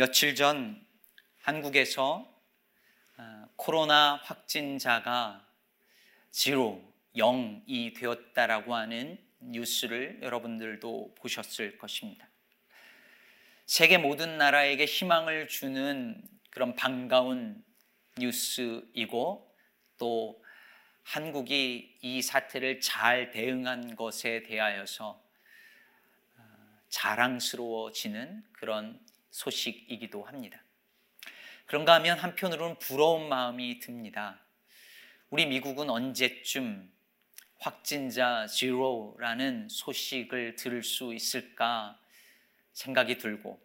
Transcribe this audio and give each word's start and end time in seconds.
며칠 0.00 0.34
전 0.34 0.82
한국에서 1.42 2.26
어, 3.18 3.48
코로나 3.56 4.16
확진자가 4.24 5.46
지로 6.30 6.82
0이 7.14 7.94
되었다라고 7.94 8.74
하는 8.74 9.18
뉴스를 9.40 10.20
여러분들도 10.22 11.16
보셨을 11.16 11.76
것입니다. 11.76 12.26
세계 13.66 13.98
모든 13.98 14.38
나라에게 14.38 14.86
희망을 14.86 15.48
주는 15.48 16.18
그런 16.48 16.74
반가운 16.74 17.62
뉴스이고 18.16 19.54
또 19.98 20.42
한국이 21.02 21.98
이 22.00 22.22
사태를 22.22 22.80
잘 22.80 23.30
대응한 23.32 23.96
것에 23.96 24.44
대하여서 24.44 25.22
어, 26.38 26.42
자랑스러워지는 26.88 28.44
그런 28.52 28.98
소식이기도 29.30 30.24
합니다. 30.24 30.62
그런가 31.66 31.94
하면 31.94 32.18
한편으로는 32.18 32.78
부러운 32.78 33.28
마음이 33.28 33.78
듭니다. 33.78 34.40
우리 35.30 35.46
미국은 35.46 35.88
언제쯤 35.88 36.90
확진자 37.58 38.46
제로라는 38.46 39.68
소식을 39.68 40.56
들을 40.56 40.82
수 40.82 41.14
있을까 41.14 42.00
생각이 42.72 43.18
들고 43.18 43.60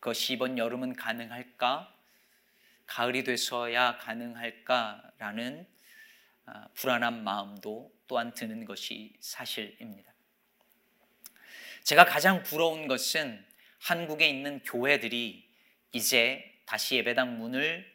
그것이 0.00 0.34
이번 0.34 0.58
여름은 0.58 0.94
가능할까? 0.94 1.94
가을이 2.86 3.24
돼서야 3.24 3.98
가능할까라는 3.98 5.66
아, 6.46 6.68
불안한 6.74 7.24
마음도 7.24 7.92
또한 8.06 8.32
드는 8.32 8.64
것이 8.64 9.14
사실입니다. 9.20 10.12
제가 11.82 12.04
가장 12.04 12.42
부러운 12.42 12.86
것은 12.86 13.44
한국에 13.86 14.28
있는 14.28 14.58
교회들이 14.64 15.48
이제 15.92 16.60
다시 16.66 16.96
예배당 16.96 17.38
문을 17.38 17.88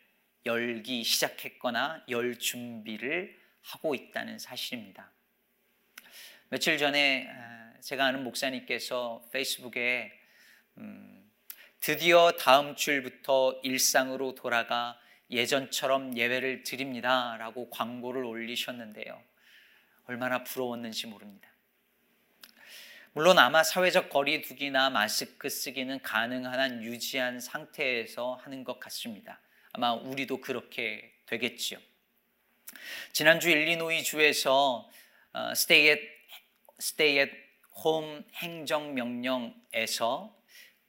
열기 0.46 1.04
시작했거나 1.04 2.06
열 2.08 2.40
준비를 2.40 3.38
하고 3.62 3.94
있다는 3.94 4.40
사실입니다. 4.40 5.12
며칠 6.48 6.78
전에 6.78 7.30
제가 7.82 8.06
아는 8.06 8.24
목사님께서 8.24 9.28
페이스북에 9.34 10.18
음, 10.78 11.30
드디어 11.82 12.32
다음 12.40 12.78
주일부터 12.78 13.60
일상으로 13.62 14.34
돌아가 14.34 14.98
예전처럼 15.30 16.16
예배를 16.16 16.64
드립니다 16.64 17.36
라고 17.38 17.70
광고를 17.70 18.24
올리셨는데요. 18.24 19.22
얼마나 20.06 20.46
부러웠는지 20.46 21.08
모릅니다. 21.08 21.51
물론 23.14 23.40
아마 23.40 23.62
사회적 23.62 24.10
거리두기나 24.10 24.90
마스크 24.90 25.50
쓰기는 25.50 26.02
가능한 26.02 26.58
한 26.58 26.82
유지한 26.82 27.42
상태에서 27.42 28.36
하는 28.36 28.64
것 28.64 28.80
같습니다. 28.80 29.42
아마 29.74 29.92
우리도 29.92 30.40
그렇게 30.40 31.12
되겠지요. 31.26 31.78
지난주 33.12 33.50
일리노이 33.50 34.04
주에서 34.04 34.90
어, 35.34 35.52
at 35.90 36.02
stay 36.80 37.18
at 37.18 37.32
home 37.86 38.24
행정 38.36 38.94
명령에서 38.94 40.34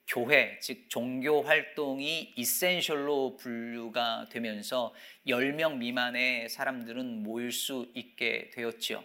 교회 0.06 0.60
즉 0.60 0.88
종교 0.90 1.42
활동이 1.42 2.34
이센셜로 2.36 3.36
분류가 3.38 4.28
되면서 4.30 4.94
10명 5.26 5.78
미만의 5.78 6.48
사람들은 6.50 7.24
모일 7.24 7.50
수 7.50 7.90
있게 7.96 8.50
되었지요. 8.50 9.02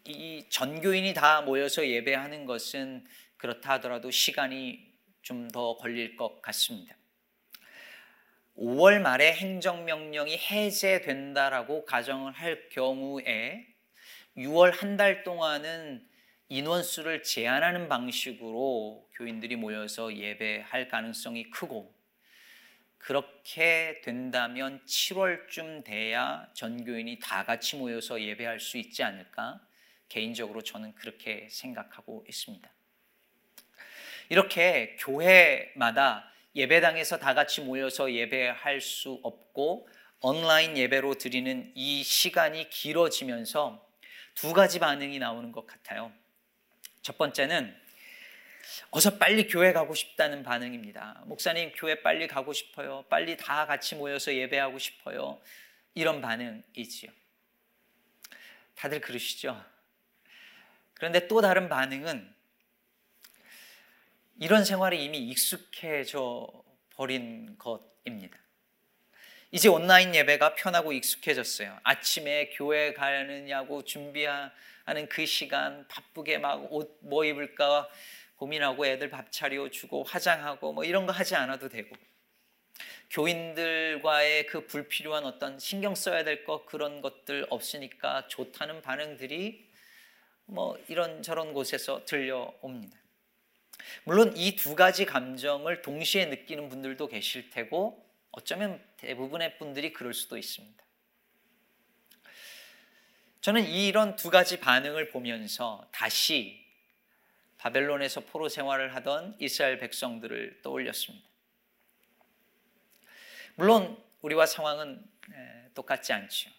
어, 0.00 0.10
이 0.10 0.44
전교인이 0.48 1.14
다 1.14 1.42
모여서 1.42 1.86
예배하는 1.86 2.46
것은 2.46 3.04
그렇다 3.36 3.74
하더라도 3.74 4.10
시간이 4.10 4.88
좀 5.22 5.48
더 5.52 5.76
걸릴 5.76 6.16
것 6.16 6.40
같습니다. 6.42 6.96
5월 8.56 9.00
말에 9.00 9.32
행정명령이 9.32 10.38
해제된다라고 10.38 11.84
가정을 11.84 12.32
할 12.32 12.68
경우에 12.70 13.66
6월 14.36 14.72
한 14.74 14.96
달 14.96 15.22
동안은 15.22 16.06
인원수를 16.48 17.22
제한하는 17.22 17.88
방식으로 17.88 19.08
교인들이 19.14 19.56
모여서 19.56 20.14
예배할 20.14 20.88
가능성이 20.88 21.50
크고 21.50 21.94
그렇게 22.98 24.00
된다면 24.02 24.80
7월쯤 24.86 25.84
돼야 25.84 26.48
전교인이 26.54 27.18
다 27.20 27.44
같이 27.44 27.76
모여서 27.76 28.20
예배할 28.20 28.58
수 28.60 28.78
있지 28.78 29.02
않을까? 29.02 29.60
개인적으로 30.10 30.60
저는 30.60 30.94
그렇게 30.94 31.48
생각하고 31.48 32.26
있습니다. 32.28 32.70
이렇게 34.28 34.96
교회마다 35.00 36.30
예배당에서 36.54 37.18
다 37.18 37.32
같이 37.32 37.62
모여서 37.62 38.12
예배할 38.12 38.80
수 38.82 39.20
없고 39.22 39.88
온라인 40.20 40.76
예배로 40.76 41.14
드리는 41.14 41.72
이 41.74 42.02
시간이 42.02 42.68
길어지면서 42.68 43.88
두 44.34 44.52
가지 44.52 44.78
반응이 44.78 45.18
나오는 45.18 45.50
것 45.52 45.66
같아요. 45.66 46.12
첫 47.02 47.16
번째는 47.16 47.74
어서 48.90 49.16
빨리 49.16 49.46
교회 49.46 49.72
가고 49.72 49.94
싶다는 49.94 50.42
반응입니다. 50.42 51.22
목사님, 51.26 51.72
교회 51.76 52.02
빨리 52.02 52.26
가고 52.26 52.52
싶어요. 52.52 53.04
빨리 53.08 53.36
다 53.36 53.66
같이 53.66 53.94
모여서 53.94 54.34
예배하고 54.34 54.78
싶어요. 54.78 55.40
이런 55.94 56.20
반응이지요. 56.20 57.10
다들 58.74 59.00
그러시죠? 59.00 59.69
그런데 61.00 61.26
또 61.28 61.40
다른 61.40 61.70
반응은 61.70 62.30
이런 64.38 64.66
생활이 64.66 65.02
이미 65.02 65.18
익숙해져 65.18 66.46
버린 66.94 67.56
것입니다. 67.56 68.38
이제 69.50 69.68
온라인 69.68 70.14
예배가 70.14 70.54
편하고 70.56 70.92
익숙해졌어요. 70.92 71.78
아침에 71.84 72.50
교회 72.50 72.92
가느냐고 72.92 73.82
준비하는 73.82 75.08
그 75.08 75.24
시간 75.24 75.88
바쁘게 75.88 76.36
막 76.36 76.70
옷 76.70 76.98
뭐 77.00 77.24
입을까 77.24 77.88
고민하고 78.36 78.84
애들 78.86 79.08
밥 79.08 79.32
차려주고 79.32 80.04
화장하고 80.04 80.74
뭐 80.74 80.84
이런 80.84 81.06
거 81.06 81.12
하지 81.12 81.34
않아도 81.34 81.70
되고 81.70 81.96
교인들과의 83.08 84.46
그 84.46 84.66
불필요한 84.66 85.24
어떤 85.24 85.58
신경 85.58 85.94
써야 85.94 86.24
될 86.24 86.44
것 86.44 86.66
그런 86.66 87.00
것들 87.00 87.46
없으니까 87.48 88.28
좋다는 88.28 88.82
반응들이 88.82 89.69
뭐 90.50 90.76
이런 90.88 91.22
저런 91.22 91.52
곳에서 91.52 92.04
들려옵니다. 92.04 92.98
물론 94.04 94.36
이 94.36 94.56
두 94.56 94.74
가지 94.74 95.06
감정을 95.06 95.82
동시에 95.82 96.26
느끼는 96.26 96.68
분들도 96.68 97.06
계실 97.08 97.50
테고 97.50 98.04
어쩌면 98.32 98.82
대부분의 98.98 99.58
분들이 99.58 99.92
그럴 99.92 100.12
수도 100.12 100.36
있습니다. 100.36 100.84
저는 103.40 103.64
이런 103.64 104.16
두 104.16 104.30
가지 104.30 104.60
반응을 104.60 105.08
보면서 105.10 105.88
다시 105.92 106.60
바벨론에서 107.58 108.20
포로 108.22 108.48
생활을 108.48 108.94
하던 108.96 109.36
이스라엘 109.38 109.78
백성들을 109.78 110.60
떠올렸습니다. 110.62 111.26
물론 113.54 114.02
우리와 114.20 114.46
상황은 114.46 115.02
똑같지 115.74 116.12
않죠. 116.12 116.50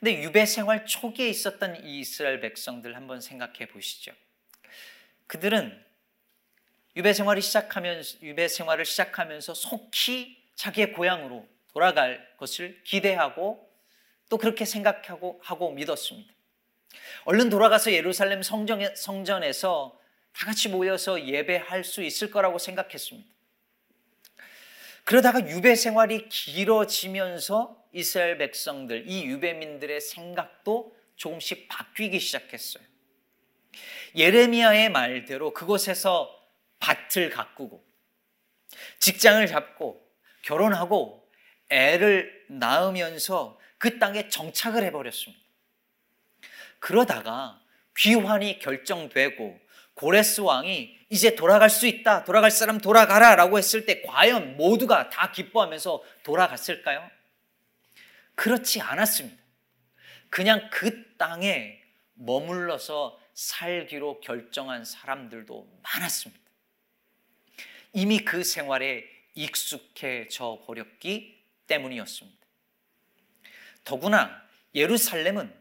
근데 0.00 0.22
유배 0.22 0.46
생활 0.46 0.86
초기에 0.86 1.28
있었던 1.28 1.84
이 1.84 2.00
이스라엘 2.00 2.40
백성들 2.40 2.96
한번 2.96 3.20
생각해 3.20 3.68
보시죠. 3.68 4.12
그들은 5.26 5.84
유배 6.96 7.12
생활이 7.12 7.40
시작하면서 7.40 8.18
유배 8.22 8.48
생활을 8.48 8.84
시작하면서 8.84 9.54
속히 9.54 10.42
자기의 10.54 10.92
고향으로 10.92 11.46
돌아갈 11.72 12.36
것을 12.38 12.82
기대하고 12.84 13.68
또 14.28 14.38
그렇게 14.38 14.64
생각하고 14.64 15.40
하고 15.42 15.72
믿었습니다. 15.72 16.32
얼른 17.24 17.50
돌아가서 17.50 17.92
예루살렘 17.92 18.42
성전에, 18.42 18.94
성전에서 18.94 19.98
다 20.32 20.46
같이 20.46 20.68
모여서 20.68 21.26
예배할 21.26 21.84
수 21.84 22.02
있을 22.02 22.30
거라고 22.30 22.58
생각했습니다. 22.58 23.28
그러다가 25.04 25.40
유배 25.48 25.74
생활이 25.74 26.28
길어지면서 26.28 27.85
이스라엘 27.96 28.36
백성들, 28.36 29.04
이 29.06 29.24
유배민들의 29.24 30.02
생각도 30.02 30.94
조금씩 31.16 31.66
바뀌기 31.66 32.20
시작했어요. 32.20 32.84
예레미야의 34.14 34.90
말대로 34.90 35.54
그곳에서 35.54 36.30
밭을 36.78 37.30
가꾸고 37.30 37.82
직장을 38.98 39.46
잡고 39.46 40.06
결혼하고 40.42 41.26
애를 41.70 42.44
낳으면서 42.50 43.58
그 43.78 43.98
땅에 43.98 44.28
정착을 44.28 44.82
해버렸습니다. 44.84 45.42
그러다가 46.78 47.62
귀환이 47.96 48.58
결정되고 48.58 49.58
고레스 49.94 50.42
왕이 50.42 50.98
이제 51.08 51.34
돌아갈 51.34 51.70
수 51.70 51.86
있다. 51.86 52.24
돌아갈 52.24 52.50
사람 52.50 52.78
돌아가라. 52.78 53.36
라고 53.36 53.56
했을 53.56 53.86
때 53.86 54.02
과연 54.02 54.58
모두가 54.58 55.08
다 55.08 55.32
기뻐하면서 55.32 56.02
돌아갔을까요? 56.24 57.16
그렇지 58.36 58.80
않았습니다. 58.80 59.42
그냥 60.30 60.70
그 60.70 61.16
땅에 61.16 61.82
머물러서 62.14 63.18
살기로 63.34 64.20
결정한 64.20 64.84
사람들도 64.84 65.80
많았습니다. 65.82 66.42
이미 67.92 68.20
그 68.20 68.44
생활에 68.44 69.04
익숙해져 69.34 70.62
버렸기 70.66 71.42
때문이었습니다. 71.66 72.38
더구나 73.84 74.42
예루살렘은 74.74 75.52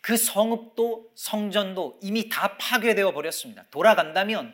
그 0.00 0.16
성읍도 0.16 1.12
성전도 1.14 1.98
이미 2.02 2.28
다 2.28 2.56
파괴되어 2.58 3.12
버렸습니다. 3.12 3.64
돌아간다면 3.70 4.52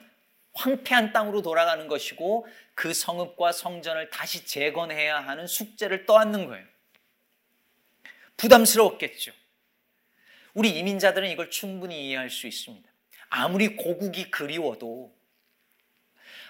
황폐한 0.53 1.13
땅으로 1.13 1.43
돌아가는 1.43 1.87
것이고 1.89 2.47
그 2.75 2.93
성읍과 2.93 3.53
성전을 3.53 4.11
다시 4.11 4.45
재건해야 4.45 5.21
하는 5.21 5.47
숙제를 5.47 6.05
떠안는 6.05 6.47
거예요. 6.47 6.67
부담스러웠겠죠. 8.39 9.33
우리 10.55 10.79
이민자들은 10.79 11.31
이걸 11.31 11.51
충분히 11.51 12.09
이해할 12.09 12.31
수 12.31 12.47
있습니다. 12.47 12.89
아무리 13.29 13.77
고국이 13.77 14.31
그리워도 14.31 15.15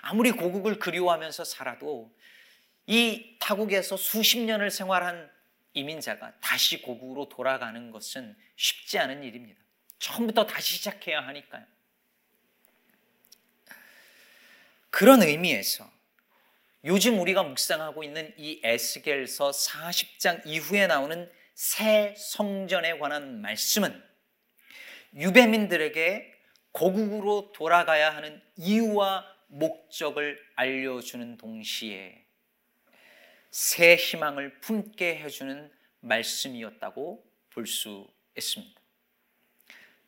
아무리 0.00 0.30
고국을 0.30 0.78
그리워하면서 0.78 1.44
살아도 1.44 2.14
이 2.86 3.36
타국에서 3.40 3.96
수십 3.96 4.38
년을 4.38 4.70
생활한 4.70 5.30
이민자가 5.74 6.32
다시 6.40 6.80
고국으로 6.80 7.28
돌아가는 7.28 7.90
것은 7.90 8.36
쉽지 8.56 8.98
않은 8.98 9.22
일입니다. 9.24 9.60
처음부터 9.98 10.46
다시 10.46 10.74
시작해야 10.74 11.20
하니까요. 11.26 11.64
그런 14.90 15.22
의미에서 15.22 15.90
요즘 16.84 17.18
우리가 17.20 17.42
묵상하고 17.42 18.04
있는 18.04 18.32
이 18.38 18.60
에스겔서 18.62 19.50
40장 19.50 20.42
이후에 20.46 20.86
나오는 20.86 21.30
새 21.58 22.14
성전에 22.16 22.98
관한 23.00 23.40
말씀은 23.40 24.00
유배민들에게 25.16 26.32
고국으로 26.70 27.50
돌아가야 27.50 28.14
하는 28.14 28.40
이유와 28.54 29.26
목적을 29.48 30.40
알려주는 30.54 31.36
동시에 31.36 32.24
새 33.50 33.96
희망을 33.96 34.60
품게 34.60 35.18
해주는 35.18 35.72
말씀이었다고 35.98 37.28
볼 37.50 37.66
수 37.66 38.08
있습니다. 38.36 38.80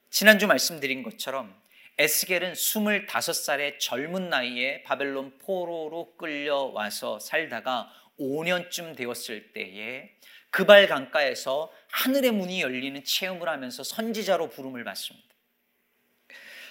지난주 0.09 0.47
말씀드린 0.47 1.03
것처럼 1.03 1.61
에스겔은 1.99 2.53
25살의 2.53 3.81
젊은 3.81 4.31
나이에 4.31 4.85
바벨론 4.85 5.37
포로로 5.39 6.15
끌려와서 6.17 7.19
살다가 7.19 7.93
5년쯤 8.21 8.95
되었을 8.95 9.53
때에 9.53 10.15
그발 10.51 10.89
강가에서 10.89 11.73
하늘의 11.91 12.33
문이 12.33 12.61
열리는 12.61 13.03
체험을 13.03 13.49
하면서 13.49 13.83
선지자로 13.83 14.51
부름을 14.51 14.85
받습니다. 14.85 15.29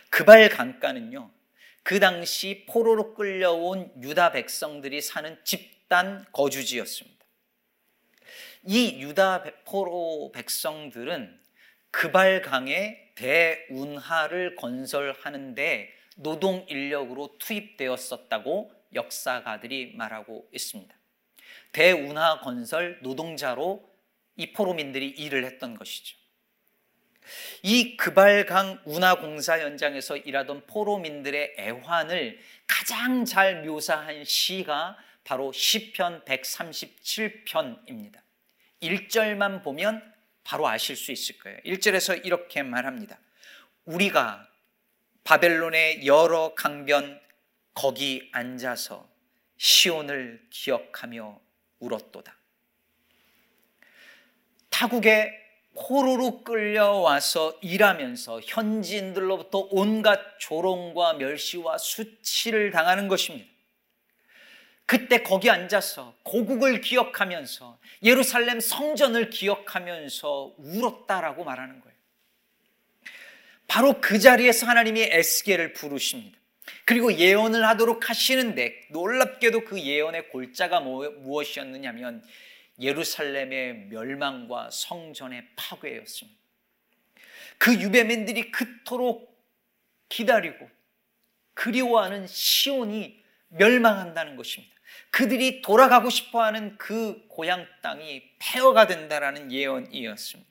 그발 0.09 0.49
강가는요, 0.49 1.31
그 1.83 1.99
당시 1.99 2.65
포로로 2.67 3.13
끌려온 3.13 3.91
유다 4.01 4.31
백성들이 4.33 5.01
사는 5.01 5.37
집단 5.43 6.25
거주지였습니다. 6.31 7.25
이 8.65 9.01
유다 9.01 9.43
포로 9.65 10.31
백성들은 10.33 11.39
그발강에 11.91 13.13
대운하를 13.15 14.55
건설하는데 14.55 15.93
노동 16.17 16.65
인력으로 16.67 17.37
투입되었었다고 17.39 18.71
역사가들이 18.93 19.93
말하고 19.95 20.49
있습니다. 20.51 20.98
대운하 21.71 22.39
건설 22.39 22.99
노동자로 23.01 23.87
이 24.35 24.53
포로민들이 24.53 25.09
일을 25.09 25.45
했던 25.45 25.77
것이죠. 25.77 26.17
이 27.61 27.97
그발강 27.97 28.81
운하공사 28.85 29.59
현장에서 29.59 30.17
일하던 30.17 30.65
포로민들의 30.65 31.55
애환을 31.57 32.39
가장 32.65 33.25
잘 33.25 33.63
묘사한 33.63 34.23
시가 34.23 34.97
바로 35.23 35.51
시편 35.51 36.23
137편입니다. 36.25 38.19
1절만 38.81 39.63
보면 39.63 40.01
바로 40.43 40.67
아실 40.67 40.95
수 40.95 41.11
있을 41.11 41.37
거예요. 41.37 41.59
1절에서 41.65 42.25
이렇게 42.25 42.63
말합니다. 42.63 43.19
우리가 43.85 44.47
바벨론의 45.23 46.07
여러 46.07 46.55
강변 46.55 47.19
거기 47.75 48.29
앉아서 48.31 49.07
시온을 49.57 50.47
기억하며 50.49 51.39
울었도다. 51.79 52.35
타국에 54.69 55.33
포로로 55.75 56.43
끌려와서 56.43 57.57
일하면서 57.61 58.41
현지인들로부터 58.43 59.67
온갖 59.71 60.19
조롱과 60.39 61.13
멸시와 61.13 61.77
수치를 61.77 62.71
당하는 62.71 63.07
것입니다. 63.07 63.49
그때 64.85 65.21
거기 65.21 65.49
앉아서 65.49 66.15
고국을 66.23 66.81
기억하면서 66.81 67.77
예루살렘 68.03 68.59
성전을 68.59 69.29
기억하면서 69.29 70.55
울었다라고 70.57 71.43
말하는 71.43 71.79
거예요. 71.79 71.95
바로 73.67 74.01
그 74.01 74.17
자리에서 74.17 74.65
하나님이 74.65 75.01
에스겔을 75.11 75.73
부르십니다. 75.73 76.38
그리고 76.85 77.13
예언을 77.13 77.65
하도록 77.67 78.09
하시는데 78.09 78.87
놀랍게도 78.91 79.65
그 79.65 79.79
예언의 79.79 80.29
골자가 80.29 80.79
뭐, 80.79 81.09
무엇이었느냐면 81.09 82.23
예루살렘의 82.79 83.87
멸망과 83.89 84.69
성전의 84.71 85.43
파괴였습니다. 85.55 86.39
그 87.57 87.73
유배민들이 87.75 88.51
그토록 88.51 89.37
기다리고 90.07 90.69
그리워하는 91.53 92.25
시온이 92.25 93.21
멸망한다는 93.49 94.35
것입니다. 94.37 94.73
그들이 95.11 95.61
돌아가고 95.61 96.09
싶어 96.09 96.41
하는 96.41 96.77
그 96.77 97.25
고향 97.27 97.67
땅이 97.81 98.23
폐허가 98.39 98.87
된다라는 98.87 99.51
예언이었습니다. 99.51 100.49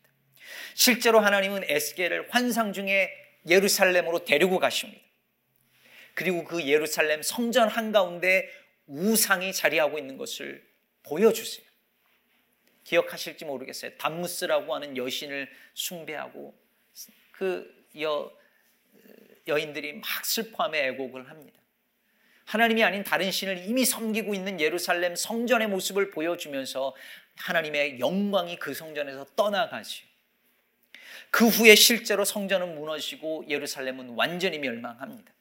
실제로 0.75 1.21
하나님은 1.21 1.65
에스겔을 1.65 2.29
환상 2.31 2.73
중에 2.73 3.11
예루살렘으로 3.49 4.25
데리고 4.25 4.59
가십니다. 4.59 5.08
그리고 6.19 6.43
그 6.43 6.67
예루살렘 6.67 7.23
성전 7.23 7.69
한가운데 7.69 8.51
우상이 8.89 9.53
자리하고 9.53 10.01
있는 10.01 10.17
것을 10.17 10.67
보여주세요. 11.05 11.65
기억하실지 12.83 13.45
모르겠어요. 13.45 13.97
담무스라고 13.99 14.75
하는 14.75 14.97
여신을 14.97 15.49
숭배하고 15.75 16.59
그 17.31 17.73
여, 18.01 18.33
여인들이 19.47 19.93
막 19.93 20.27
슬퍼함에 20.27 20.89
애곡을 20.89 21.31
합니다. 21.31 21.57
하나님이 22.47 22.83
아닌 22.83 23.05
다른 23.05 23.31
신을 23.31 23.59
이미 23.69 23.85
섬기고 23.85 24.35
있는 24.35 24.61
예루살렘 24.61 25.15
성전의 25.15 25.69
모습을 25.69 26.11
보여주면서 26.11 26.97
하나님의 27.37 28.01
영광이 28.01 28.57
그 28.57 28.75
성전에서 28.75 29.25
떠나가지그 29.37 30.03
후에 31.53 31.77
실제로 31.77 32.25
성전은 32.25 32.75
무너지고 32.75 33.45
예루살렘은 33.49 34.17
완전히 34.17 34.59
멸망합니다. 34.59 35.38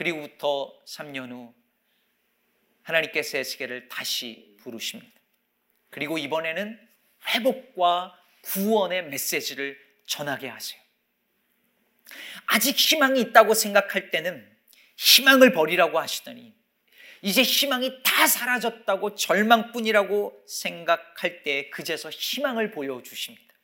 그리고부터 0.00 0.72
3년 0.86 1.30
후 1.30 1.54
하나님께서 2.84 3.36
에스겔을 3.36 3.90
다시 3.90 4.56
부르십니다. 4.58 5.12
그리고 5.90 6.16
이번에는 6.16 6.80
회복과 7.28 8.18
구원의 8.40 9.10
메시지를 9.10 9.78
전하게 10.06 10.48
하세요. 10.48 10.80
아직 12.46 12.78
희망이 12.78 13.20
있다고 13.20 13.52
생각할 13.52 14.10
때는 14.10 14.50
희망을 14.96 15.52
버리라고 15.52 15.98
하시더니 15.98 16.54
이제 17.20 17.42
희망이 17.42 18.02
다 18.02 18.26
사라졌다고 18.26 19.16
절망뿐이라고 19.16 20.44
생각할 20.46 21.42
때 21.42 21.68
그제서 21.68 22.08
희망을 22.08 22.70
보여주십니다. 22.70 23.54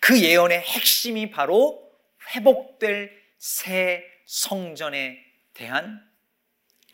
그 0.00 0.20
예언의 0.20 0.60
핵심이 0.60 1.30
바로 1.30 1.90
회복될 2.34 3.22
새 3.38 4.11
성전에 4.32 5.22
대한 5.52 6.02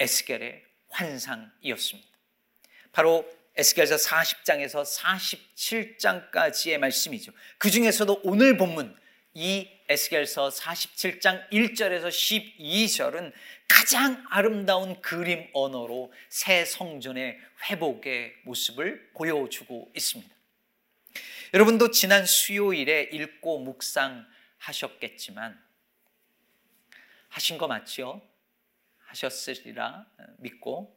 에스겔의 0.01 0.65
환상이었습니다. 0.89 2.09
바로 2.91 3.25
에스겔서 3.55 3.95
40장에서 3.95 4.85
47장까지의 5.55 6.79
말씀이죠. 6.79 7.31
그 7.59 7.71
중에서도 7.71 8.23
오늘 8.25 8.57
본문 8.57 8.99
이 9.35 9.69
에스겔서 9.89 10.49
47장 10.49 11.49
1절에서 11.51 12.09
12절은 12.09 13.33
가장 13.69 14.25
아름다운 14.31 15.01
그림 15.01 15.49
언어로 15.53 16.13
새 16.29 16.65
성전의 16.65 17.39
회복의 17.71 18.35
모습을 18.47 19.13
보여주고 19.15 19.93
있습니다. 19.95 20.35
여러분도 21.55 21.93
지난 21.93 22.27
수요일에 22.27 23.11
읽고 23.13 23.61
묵상하셨겠지만 23.61 25.68
하신 27.29 27.59
거 27.59 27.67
맞지요? 27.67 28.21
하셨으리라 28.99 30.07
믿고 30.39 30.97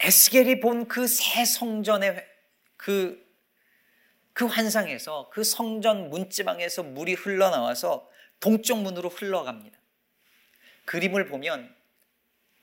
에스겔이 0.00 0.60
본 0.60 0.88
그 0.88 1.06
새 1.06 1.44
성전의 1.44 2.26
그, 2.76 3.24
그 4.32 4.46
환상에서 4.46 5.30
그 5.30 5.44
성전 5.44 6.10
문지방에서 6.10 6.82
물이 6.82 7.14
흘러나와서 7.14 8.10
동쪽 8.40 8.82
문으로 8.82 9.08
흘러갑니다. 9.08 9.78
그림을 10.86 11.26
보면 11.26 11.74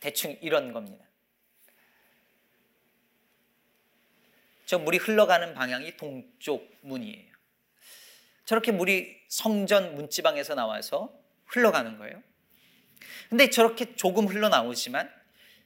대충 0.01 0.37
이런 0.41 0.73
겁니다. 0.73 1.05
저 4.65 4.77
물이 4.77 4.97
흘러가는 4.97 5.53
방향이 5.53 5.95
동쪽 5.95 6.69
문이에요. 6.81 7.33
저렇게 8.45 8.71
물이 8.71 9.23
성전 9.29 9.95
문지방에서 9.95 10.55
나와서 10.55 11.17
흘러가는 11.49 11.97
거예요. 11.97 12.21
근데 13.29 13.49
저렇게 13.49 13.95
조금 13.95 14.27
흘러나오지만 14.27 15.09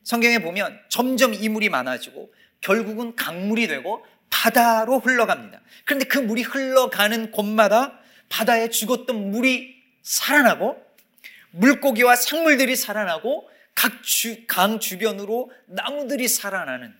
성경에 0.04 0.40
보면 0.40 0.80
점점 0.90 1.34
이 1.34 1.48
물이 1.48 1.70
많아지고 1.70 2.34
결국은 2.62 3.16
강물이 3.16 3.68
되고 3.68 4.06
바다로 4.30 5.00
흘러갑니다. 5.00 5.62
그런데 5.86 6.06
그 6.06 6.18
물이 6.18 6.42
흘러가는 6.42 7.32
곳마다 7.32 8.00
바다에 8.30 8.70
죽었던 8.70 9.32
물이 9.32 9.82
살아나고 10.02 10.84
물고기와 11.52 12.16
생물들이 12.16 12.76
살아나고 12.76 13.50
각 13.76 14.04
주, 14.04 14.46
강 14.48 14.80
주변으로 14.80 15.52
나무들이 15.66 16.28
살아나는 16.28 16.94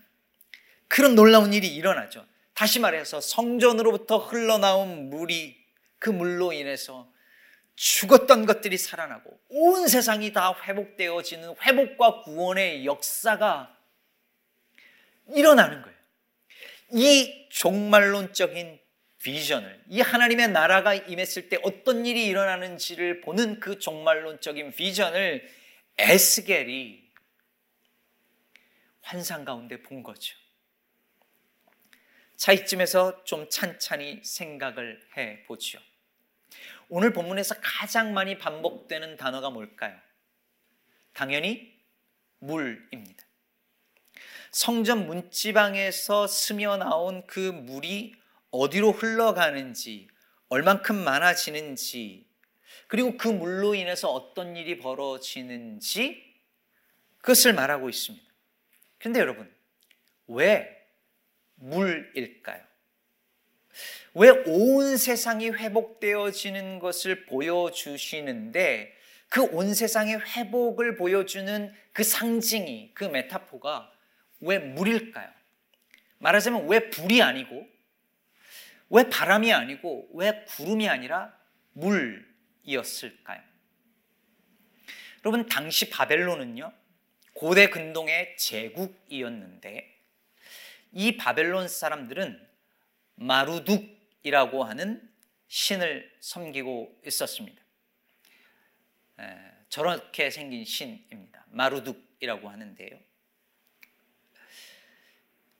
그런 0.88 1.14
놀라운 1.14 1.52
일이 1.52 1.68
일어나죠. 1.74 2.24
다시 2.54 2.78
말해서 2.78 3.20
성전으로부터 3.20 4.18
흘러나온 4.18 5.10
물이 5.10 5.56
그 5.98 6.10
물로 6.10 6.52
인해서 6.52 7.10
죽었던 7.76 8.46
것들이 8.46 8.78
살아나고 8.78 9.38
온 9.48 9.88
세상이 9.88 10.32
다 10.32 10.54
회복되어지는 10.62 11.56
회복과 11.62 12.22
구원의 12.22 12.86
역사가 12.86 13.76
일어나는 15.34 15.82
거예요. 15.82 15.96
이 16.92 17.48
종말론적인 17.50 18.80
비전을 19.22 19.84
이 19.88 20.00
하나님의 20.00 20.48
나라가 20.48 20.94
임했을 20.94 21.48
때 21.48 21.58
어떤 21.62 22.04
일이 22.04 22.26
일어나는지를 22.26 23.22
보는 23.22 23.58
그 23.58 23.78
종말론적인 23.78 24.72
비전을 24.72 25.48
에스겔이 25.96 27.02
환상 29.00 29.44
가운데 29.44 29.82
본 29.82 30.02
거죠. 30.02 30.36
자, 32.36 32.52
이쯤에서 32.52 33.24
좀 33.24 33.48
찬찬히 33.48 34.20
생각을 34.22 35.00
해 35.16 35.42
보죠. 35.44 35.78
오늘 36.88 37.12
본문에서 37.12 37.56
가장 37.60 38.14
많이 38.14 38.38
반복되는 38.38 39.16
단어가 39.16 39.50
뭘까요? 39.50 39.96
당연히 41.12 41.72
물입니다. 42.38 43.24
성전 44.50 45.06
문지방에서 45.06 46.26
스며 46.26 46.76
나온 46.76 47.26
그 47.26 47.38
물이 47.38 48.14
어디로 48.50 48.92
흘러가는지, 48.92 50.08
얼만큼 50.48 50.96
많아지는지, 51.02 52.28
그리고 52.86 53.16
그 53.16 53.28
물로 53.28 53.74
인해서 53.74 54.10
어떤 54.12 54.56
일이 54.56 54.78
벌어지는지 54.78 56.22
그것을 57.18 57.52
말하고 57.54 57.88
있습니다. 57.88 58.24
그런데 58.98 59.20
여러분, 59.20 59.52
왜 60.28 60.68
물일까요? 61.56 62.62
왜 64.14 64.30
온 64.46 64.96
세상이 64.96 65.50
회복되어지는 65.50 66.78
것을 66.78 67.26
보여주시는데 67.26 68.96
그 69.28 69.42
온 69.42 69.74
세상의 69.74 70.20
회복을 70.20 70.94
보여주는 70.94 71.74
그 71.92 72.04
상징이, 72.04 72.92
그 72.94 73.04
메타포가 73.04 73.92
왜 74.40 74.58
물일까요? 74.58 75.28
말하자면 76.18 76.68
왜 76.68 76.90
불이 76.90 77.20
아니고 77.22 77.66
왜 78.90 79.08
바람이 79.10 79.52
아니고 79.52 80.10
왜 80.14 80.44
구름이 80.44 80.88
아니라 80.88 81.36
물이었을까요? 81.72 83.40
여러분 85.24 85.46
당시 85.48 85.90
바벨론은요 85.90 86.72
고대 87.32 87.68
근동의 87.68 88.36
제국이었는데 88.36 89.92
이 90.92 91.16
바벨론 91.16 91.66
사람들은 91.66 92.46
마루둑 93.16 94.03
이라고 94.24 94.64
하는 94.64 95.08
신을 95.46 96.10
섬기고 96.18 97.02
있었습니다. 97.06 97.62
에, 99.20 99.36
저렇게 99.68 100.30
생긴 100.30 100.64
신입니다. 100.64 101.44
마루둑이라고 101.50 102.48
하는데요. 102.48 102.98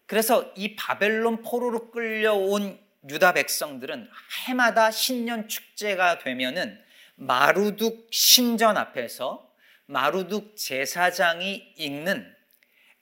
그래서 0.06 0.52
이 0.56 0.76
바벨론 0.76 1.42
포로로 1.42 1.90
끌려온 1.90 2.83
유다 3.09 3.35
백성들은 3.35 4.11
해마다 4.47 4.90
신년 4.90 5.49
축제가 5.49 6.18
되면은 6.18 6.83
마루둑 7.16 8.09
신전 8.11 8.76
앞에서 8.76 9.52
마루둑 9.87 10.56
제사장이 10.56 11.75
읽는 11.76 12.35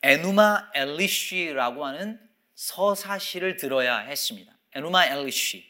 에누마 0.03 0.73
엘리쉬라고 0.75 1.87
하는 1.87 2.21
서사시를 2.55 3.57
들어야 3.57 3.99
했습니다. 3.99 4.52
에누마 4.75 5.07
엘리쉬. 5.07 5.65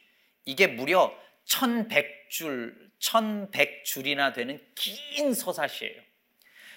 이게 0.45 0.67
무려 0.67 1.17
1100줄, 1.47 2.91
1100줄이나 2.99 4.35
되는 4.35 4.61
긴 4.75 5.35
서사시예요. 5.35 6.01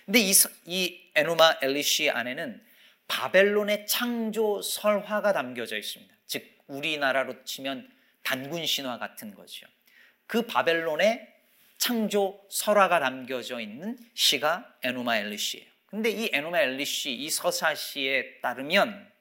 근데 0.06 0.20
이, 0.20 0.34
이 0.66 1.12
에누마 1.16 1.60
엘리쉬 1.62 2.10
안에는 2.10 2.64
바벨론의 3.08 3.88
창조 3.88 4.62
설화가 4.62 5.34
담겨져 5.34 5.78
있습니다. 5.78 6.14
즉 6.26 6.58
우리나라로 6.68 7.44
치면 7.44 7.92
단군 8.24 8.66
신화 8.66 8.98
같은 8.98 9.34
거죠. 9.34 9.68
그 10.28 10.44
바벨론의 10.44 11.36
창조 11.78 12.44
설화가 12.50 13.00
담겨져 13.00 13.60
있는 13.60 13.98
시가 14.16 14.78
에누마 14.84 15.18
엘리시예요. 15.18 15.68
근데 15.88 16.10
이 16.10 16.30
에누마 16.34 16.60
엘리시 16.60 17.14
이 17.14 17.30
서사시에 17.30 18.42
따르면 18.42 19.12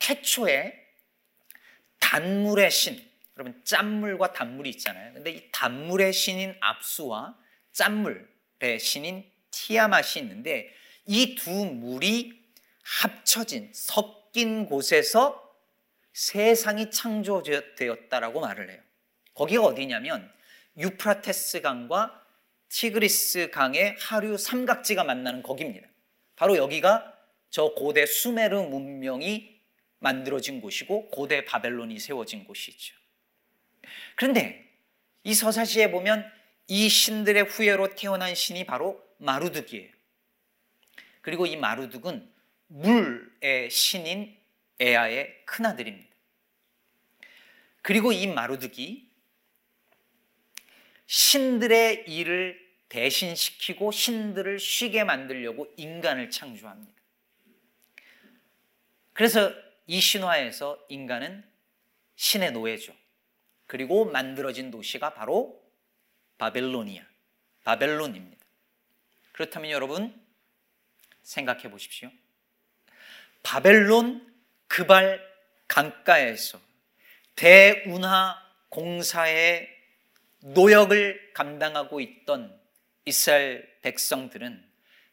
태초에 0.00 0.83
단물의 2.04 2.70
신, 2.70 3.02
여러분 3.36 3.60
짠물과 3.64 4.32
단물이 4.34 4.70
있잖아요. 4.70 5.14
근데 5.14 5.30
이 5.30 5.48
단물의 5.50 6.12
신인 6.12 6.54
압수와 6.60 7.36
짠물의 7.72 8.78
신인 8.78 9.24
티아맛이 9.50 10.20
있는데 10.20 10.72
이 11.06 11.34
두 11.34 11.50
물이 11.50 12.44
합쳐진 12.82 13.70
섞인 13.72 14.66
곳에서 14.66 15.40
세상이 16.12 16.90
창조되었다라고 16.90 18.40
말을 18.40 18.70
해요. 18.70 18.80
거기가 19.34 19.64
어디냐면 19.64 20.30
유프라테스 20.76 21.62
강과 21.62 22.22
티그리스 22.68 23.50
강의 23.50 23.96
하류 23.98 24.36
삼각지가 24.36 25.04
만나는 25.04 25.42
거기입니다. 25.42 25.88
바로 26.36 26.56
여기가 26.56 27.12
저 27.50 27.72
고대 27.74 28.04
수메르 28.06 28.62
문명이 28.62 29.53
만들어진 30.04 30.60
곳이고 30.60 31.08
고대 31.08 31.46
바벨론이 31.46 31.98
세워진 31.98 32.44
곳이죠. 32.44 32.94
그런데 34.16 34.70
이 35.24 35.32
서사시에 35.32 35.90
보면 35.90 36.30
이 36.68 36.90
신들의 36.90 37.44
후예로 37.44 37.94
태어난 37.94 38.34
신이 38.34 38.66
바로 38.66 39.02
마루둑이에요. 39.16 39.90
그리고 41.22 41.46
이 41.46 41.56
마루둑은 41.56 42.30
물의 42.66 43.70
신인 43.70 44.36
에아의 44.78 45.46
큰아들입니다. 45.46 46.14
그리고 47.80 48.12
이 48.12 48.26
마루둑이 48.26 49.08
신들의 51.06 52.04
일을 52.08 52.62
대신시키고 52.90 53.90
신들을 53.90 54.58
쉬게 54.58 55.04
만들려고 55.04 55.72
인간을 55.76 56.30
창조합니다. 56.30 56.92
그래서 59.14 59.63
이 59.86 60.00
신화에서 60.00 60.78
인간은 60.88 61.44
신의 62.16 62.52
노예죠. 62.52 62.94
그리고 63.66 64.04
만들어진 64.04 64.70
도시가 64.70 65.14
바로 65.14 65.62
바벨로니아, 66.38 67.02
바벨론입니다. 67.64 68.44
그렇다면 69.32 69.70
여러분 69.70 70.14
생각해 71.22 71.70
보십시오. 71.70 72.10
바벨론 73.42 74.32
그발 74.68 75.20
강가에서 75.68 76.60
대운하 77.36 78.36
공사의 78.68 79.68
노역을 80.40 81.32
감당하고 81.32 82.00
있던 82.00 82.60
이스라엘 83.06 83.78
백성들은 83.82 84.64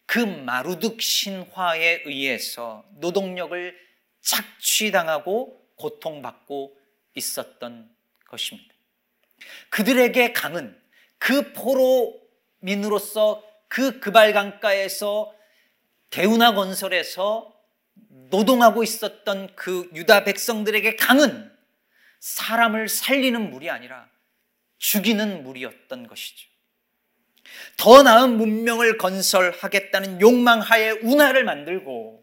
그 0.06 0.20
마루둑 0.20 1.02
신화에 1.02 2.04
의해서 2.06 2.86
노동력을 2.98 3.91
착취당하고 4.22 5.62
고통받고 5.76 6.78
있었던 7.16 7.90
것입니다. 8.28 8.74
그들에게 9.70 10.34
강은 10.34 10.80
그 11.18 11.54
포로민으로서 11.54 13.44
그 13.68 14.00
그발 14.00 14.34
강가에서 14.34 15.34
대운하 16.10 16.54
건설에서 16.54 17.56
노동하고 18.30 18.84
있었던 18.84 19.56
그 19.56 19.90
유다 19.94 20.24
백성들에게 20.24 20.96
강은 20.96 21.52
사람을 22.20 22.88
살리는 22.88 23.50
물이 23.50 23.70
아니라 23.70 24.10
죽이는 24.78 25.44
물이었던 25.44 26.08
것이죠. 26.08 26.50
더 27.78 28.04
나은 28.04 28.38
문명을 28.38 28.98
건설하겠다는 28.98 30.22
욕망하에 30.22 30.92
운하를 30.92 31.44
만들고 31.44 32.21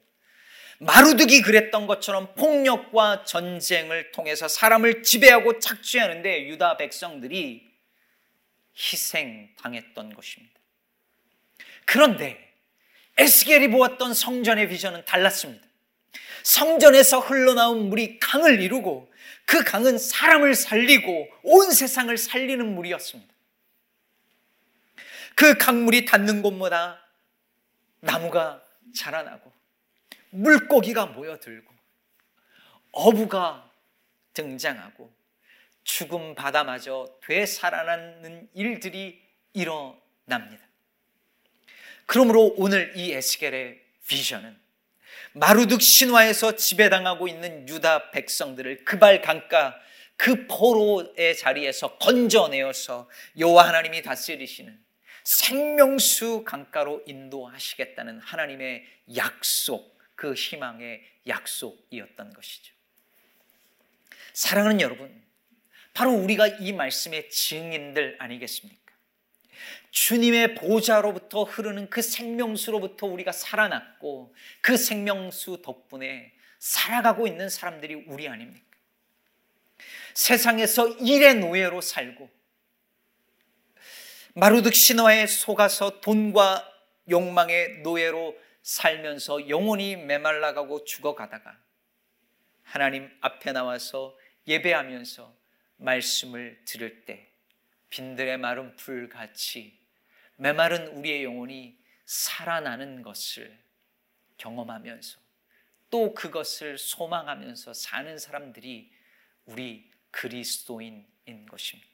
마루득이 0.79 1.43
그랬던 1.43 1.87
것처럼 1.87 2.35
폭력과 2.35 3.25
전쟁을 3.25 4.13
통해서 4.13 4.47
사람을 4.47 5.03
지배하고 5.03 5.59
착취하는데 5.59 6.47
유다 6.49 6.77
백성들이 6.77 7.69
희생당했던 8.77 10.15
것입니다. 10.15 10.55
그런데 11.85 12.55
에스겔이 13.17 13.69
보았던 13.69 14.15
성전의 14.15 14.69
비전은 14.69 15.05
달랐습니다. 15.05 15.67
성전에서 16.45 17.19
흘러나온 17.19 17.89
물이 17.89 18.21
강을 18.21 18.61
이루고 18.61 19.13
그 19.47 19.65
강은 19.65 19.99
사람을 19.99 20.55
살리고 20.55 21.29
온 21.43 21.73
세상을 21.73 22.17
살리는 22.17 22.75
물이었습니다. 22.75 23.35
그 25.35 25.57
강물이 25.57 26.05
닿는 26.05 26.43
곳마다 26.43 27.01
나무가 28.01 28.63
자라나고 28.95 29.58
물고기가 30.39 31.07
모여들고 31.07 31.75
어부가 32.93 33.71
등장하고 34.33 35.13
죽음 35.85 36.35
바다마저 36.35 37.19
되살아나는 37.27 38.51
일들이 38.55 39.23
일어납니다. 39.53 40.67
그러므로 42.07 42.55
오늘 42.57 42.93
이 42.97 43.13
에스겔의 43.13 43.83
비전은 44.07 44.59
마루득 45.33 45.83
신화에서 45.83 46.57
지배당하고 46.57 47.29
있는 47.29 47.69
유다 47.69 48.11
백성들을 48.11 48.85
그발 48.85 49.21
강가 49.21 49.79
그 50.17 50.47
포로의 50.47 51.37
자리에서 51.37 51.97
건져내어서 51.99 53.09
여호와 53.39 53.69
하나님이 53.69 54.03
다스리시는 54.03 54.79
생명수 55.25 56.45
강가로 56.45 57.03
인도하시겠다는 57.07 58.21
하나님의 58.21 58.87
약속, 59.17 59.98
그 60.19 60.35
희망의 60.35 61.01
약속이었던 61.29 62.35
것이죠. 62.35 62.75
사랑하는 64.33 64.81
여러분, 64.81 65.23
바로 65.95 66.11
우리가 66.11 66.49
이 66.49 66.73
말씀의 66.73 67.31
증인들 67.31 68.17
아니겠습니까? 68.19 68.93
주님의 69.93 70.57
보좌로부터 70.57 71.45
흐르는 71.45 71.89
그 71.89 72.03
생명수로부터 72.03 73.07
우리가 73.07 73.31
살아났고 73.31 74.35
그 74.61 74.77
생명수 74.77 75.63
덕분에 75.63 76.33
살아가고 76.59 77.29
있는 77.29 77.49
사람들이 77.49 77.95
우리 78.09 78.27
아닙니까? 78.27 78.67
세상에서 80.15 80.89
일의 80.97 81.37
노예로 81.37 81.81
살고 81.81 82.29
마루득 84.35 84.75
신화에 84.75 85.29
속아서 85.29 86.01
돈과 86.01 86.69
욕망의 87.09 87.83
노예로 87.83 88.48
살면서 88.69 89.49
영혼이 89.49 89.97
메말라가고 89.97 90.85
죽어가다가 90.85 91.59
하나님 92.63 93.11
앞에 93.23 93.53
나와서 93.53 94.15
예배하면서 94.47 95.35
말씀을 95.79 96.61
들을 96.67 97.07
때 97.07 97.33
빈들의 97.89 98.37
마른 98.37 98.77
풀같이 98.77 99.81
메마른 100.37 100.89
우리의 100.89 101.25
영혼이 101.25 101.79
살아나는 102.05 103.01
것을 103.01 103.59
경험하면서 104.37 105.19
또 105.89 106.13
그것을 106.13 106.77
소망하면서 106.77 107.73
사는 107.73 108.19
사람들이 108.19 108.93
우리 109.47 109.91
그리스도인인 110.11 111.47
것입니다. 111.49 111.89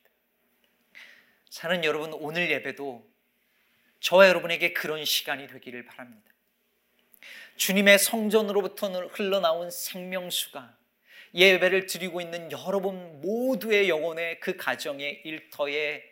사는 1.50 1.84
여러분 1.84 2.12
오늘 2.14 2.50
예배도 2.50 3.08
저와 4.00 4.26
여러분에게 4.26 4.72
그런 4.72 5.04
시간이 5.04 5.46
되기를 5.46 5.84
바랍니다. 5.84 6.33
주님의 7.56 7.98
성전으로부터 7.98 8.88
흘러나온 8.88 9.70
생명수가 9.70 10.76
예배를 11.34 11.86
드리고 11.86 12.20
있는 12.20 12.50
여러분 12.52 13.20
모두의 13.20 13.88
영혼의 13.88 14.40
그 14.40 14.56
가정의 14.56 15.22
일터에 15.24 16.02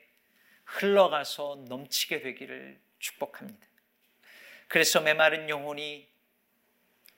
흘러가서 0.64 1.64
넘치게 1.68 2.22
되기를 2.22 2.80
축복합니다. 2.98 3.66
그래서 4.68 5.00
메마른 5.00 5.48
영혼이 5.48 6.08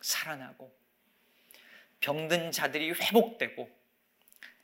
살아나고 0.01 0.75
병든 2.01 2.53
자들이 2.53 2.93
회복되고 2.93 3.71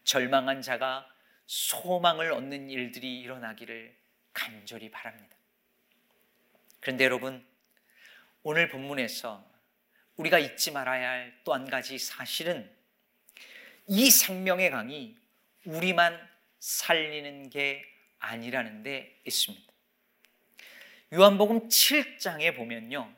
절망한 0.04 0.60
자가 0.60 1.08
소망을 1.46 2.32
얻는 2.32 2.68
일들이 2.70 3.20
일어나기를 3.20 3.96
간절히 4.32 4.90
바랍니다. 4.90 5.36
그런데 6.80 7.04
여러분, 7.04 7.46
오늘 8.42 8.68
본문에서 8.68 9.44
우리가 10.16 10.38
잊지 10.38 10.70
말아야 10.70 11.10
할 11.10 11.40
또 11.44 11.54
한 11.54 11.68
가지 11.68 11.98
사실은 11.98 12.70
이 13.86 14.10
생명의 14.10 14.70
강이 14.70 15.16
우리만 15.64 16.18
살리는 16.58 17.50
게 17.50 17.82
아니라는 18.18 18.82
데 18.82 19.18
있습니다. 19.26 19.64
요한복음 21.14 21.68
7장에 21.68 22.54
보면요. 22.54 23.12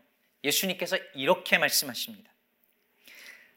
예수님께서 0.45 0.97
이렇게 1.15 1.59
말씀하십니다. 1.59 2.31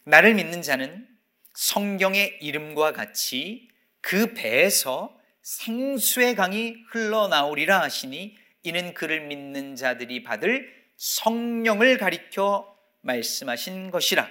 나를 0.03 0.33
믿는 0.33 0.61
자는 0.61 1.07
성경의 1.53 2.39
이름과 2.41 2.91
같이 2.91 3.69
그 4.01 4.33
배에서 4.33 5.17
생수의 5.41 6.35
강이 6.35 6.75
흘러나오리라 6.89 7.81
하시니 7.81 8.37
이는 8.63 8.93
그를 8.93 9.21
믿는 9.21 9.75
자들이 9.75 10.23
받을 10.23 10.84
성령을 10.97 11.97
가리켜 11.97 12.75
말씀하신 13.01 13.91
것이라. 13.91 14.27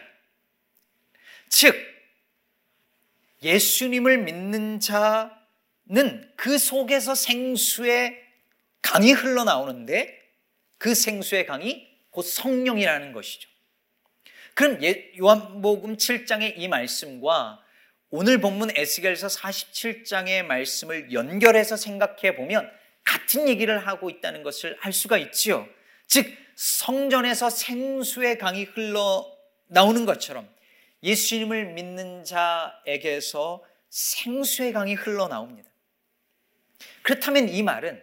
즉, 1.49 1.77
예수님을 3.43 4.19
믿는 4.19 4.81
자는 4.81 6.33
그 6.37 6.59
속에서 6.59 7.15
생수의 7.15 8.21
강이 8.83 9.13
흘러나오는데 9.13 10.23
그 10.79 10.95
생수의 10.95 11.47
강이 11.47 11.89
곧 12.11 12.23
성령이라는 12.23 13.13
것이죠. 13.13 13.49
그럼 14.55 14.81
요한복음 15.19 15.97
7장의 15.97 16.55
이 16.57 16.69
말씀과 16.69 17.61
오늘 18.11 18.41
본문 18.41 18.77
에스겔서 18.77 19.27
47장의 19.27 20.45
말씀을 20.45 21.13
연결해서 21.13 21.77
생각해 21.77 22.37
보면 22.37 22.71
같은 23.03 23.49
얘기를 23.49 23.85
하고 23.87 24.09
있다는 24.11 24.43
것을 24.45 24.79
알 24.81 24.93
수가 24.93 25.19
있지요. 25.19 25.69
즉 26.07 26.33
성전에서 26.57 27.51
생수의 27.51 28.39
강이 28.39 28.65
흘러 28.65 29.31
나오는 29.67 30.05
것처럼 30.07 30.49
예수님을 31.03 31.73
믿는 31.75 32.25
자에게서 32.25 33.63
생수의 33.91 34.73
강이 34.73 34.95
흘러 34.95 35.29
나옵니다. 35.29 35.71
그렇다면 37.03 37.49
이 37.49 37.63
말은 37.63 38.03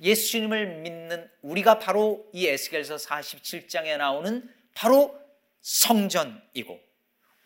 예수님을 0.00 0.80
믿는 0.80 1.28
우리가 1.42 1.78
바로 1.78 2.28
이 2.32 2.46
에스겔서 2.46 2.96
47장에 2.96 3.96
나오는 3.96 4.48
바로 4.74 5.18
성전이고 5.60 6.80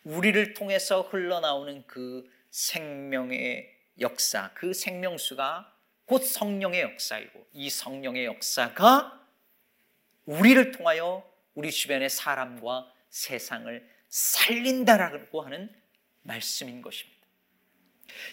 우리를 0.04 0.54
통해서 0.54 1.02
흘러나오는 1.02 1.84
그 1.86 2.28
생명의 2.50 3.70
역사, 4.00 4.52
그 4.54 4.74
생명수가 4.74 5.72
곧 6.04 6.24
성령의 6.24 6.82
역사이고 6.82 7.46
이 7.52 7.70
성령의 7.70 8.26
역사가 8.26 9.21
우리를 10.26 10.72
통하여 10.72 11.28
우리 11.54 11.70
주변의 11.70 12.10
사람과 12.10 12.90
세상을 13.10 13.88
살린다라고 14.08 15.42
하는 15.42 15.74
말씀인 16.22 16.82
것입니다. 16.82 17.20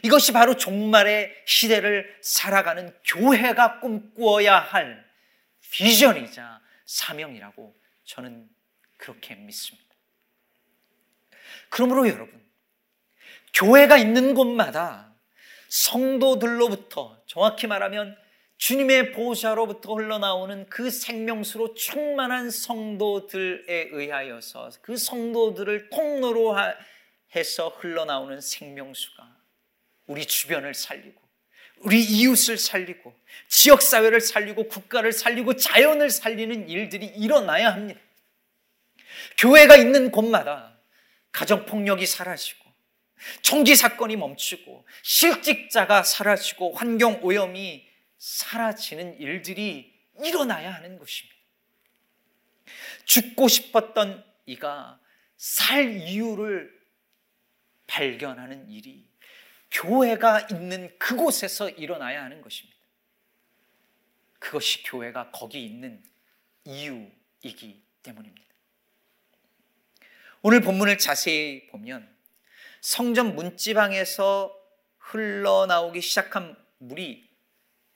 이것이 0.04 0.34
바로 0.34 0.56
종말의 0.56 1.44
시대를 1.46 2.18
살아가는 2.22 2.96
교회가 3.06 3.80
꿈꾸어야 3.80 4.60
할 4.60 5.10
비전이자 5.72 6.62
사명이라고 6.86 7.76
저는 8.06 8.50
그렇게 8.98 9.36
믿습니다. 9.36 9.88
그러므로 11.70 12.08
여러분, 12.08 12.44
교회가 13.54 13.98
있는 13.98 14.34
곳마다 14.34 15.14
성도들로부터 15.70 17.22
정확히 17.26 17.68
말하면 17.68 18.18
주님의 18.60 19.14
보좌로부터 19.14 19.94
흘러나오는 19.94 20.68
그 20.70 20.92
생명수로 20.92 21.76
충만한 21.76 22.52
성도들에 22.52 23.90
의하여서 23.92 24.72
그 24.82 24.98
성도들을 24.98 25.90
통로로 25.90 26.58
해서 27.36 27.70
흘러나오는 27.70 28.42
생명수가 28.42 29.38
우리 30.08 30.26
주변을 30.26 30.74
살리고 30.74 31.22
우리 31.78 32.04
이웃을 32.04 32.58
살리고 32.58 33.16
지역 33.48 33.82
사회를 33.82 34.20
살리고 34.20 34.68
국가를 34.68 35.14
살리고 35.14 35.56
자연을 35.56 36.10
살리는 36.10 36.68
일들이 36.68 37.06
일어나야 37.06 37.72
합니다. 37.72 38.02
교회가 39.38 39.78
있는 39.78 40.12
곳마다 40.12 40.78
가정 41.32 41.66
폭력이 41.66 42.06
사라지고 42.06 42.70
총기 43.42 43.78
사건이 43.78 44.18
멈추고 44.18 44.86
실직자가 45.02 46.04
사라지고 46.04 46.74
환경 46.74 47.22
오염이 47.24 47.89
사라지는 48.20 49.20
일들이 49.20 49.98
일어나야 50.22 50.72
하는 50.72 51.00
것입니다. 51.00 51.36
죽고 53.06 53.48
싶었던 53.48 54.24
이가 54.46 55.00
살 55.38 55.90
이유를 55.90 56.78
발견하는 57.88 58.70
일이 58.70 59.10
교회가 59.72 60.48
있는 60.52 60.96
그곳에서 61.00 61.70
일어나야 61.70 62.24
하는 62.24 62.42
것입니다. 62.42 62.78
그것이 64.38 64.84
교회가 64.84 65.32
거기 65.32 65.66
있는 65.66 66.04
이유이기 66.66 67.84
때문입니다. 68.04 68.48
오늘 70.42 70.62
본문을 70.62 70.98
자세히 70.98 71.68
보면 71.68 72.16
성전 72.82 73.36
문지방에서 73.36 74.56
흘러나오기 74.98 76.02
시작한 76.02 76.58
물이 76.78 77.29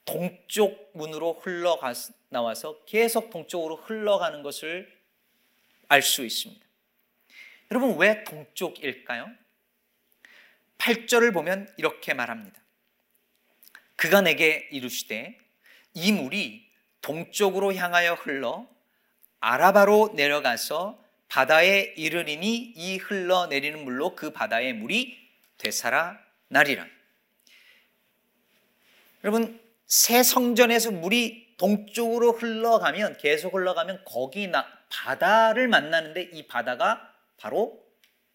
동쪽 0.05 0.91
문으로 0.93 1.33
흘러가 1.33 1.93
나와서 2.29 2.83
계속 2.85 3.29
동쪽으로 3.29 3.77
흘러가는 3.77 4.43
것을 4.43 4.91
알 5.87 6.01
수 6.01 6.25
있습니다. 6.25 6.65
여러분 7.71 7.97
왜 7.97 8.23
동쪽일까요? 8.23 9.29
8절을 10.77 11.33
보면 11.33 11.71
이렇게 11.77 12.13
말합니다. 12.13 12.61
그가 13.95 14.21
내게 14.21 14.67
이르시되 14.71 15.37
이 15.93 16.11
물이 16.11 16.69
동쪽으로 17.01 17.73
향하여 17.73 18.15
흘러 18.15 18.67
아라바로 19.39 20.13
내려가서 20.15 21.01
바다에 21.29 21.93
이르리니 21.95 22.73
이 22.75 22.97
흘러내리는 22.97 23.83
물로 23.83 24.15
그 24.15 24.31
바다의 24.31 24.73
물이 24.73 25.17
되살아 25.57 26.19
나리라. 26.47 26.85
여러분 29.23 29.62
새 29.93 30.23
성전에서 30.23 30.89
물이 30.89 31.53
동쪽으로 31.57 32.31
흘러가면 32.31 33.17
계속 33.17 33.53
흘러가면 33.53 34.03
거기 34.05 34.47
나, 34.47 34.67
바다를 34.89 35.67
만나는데 35.67 36.31
이 36.33 36.47
바다가 36.47 37.13
바로 37.37 37.87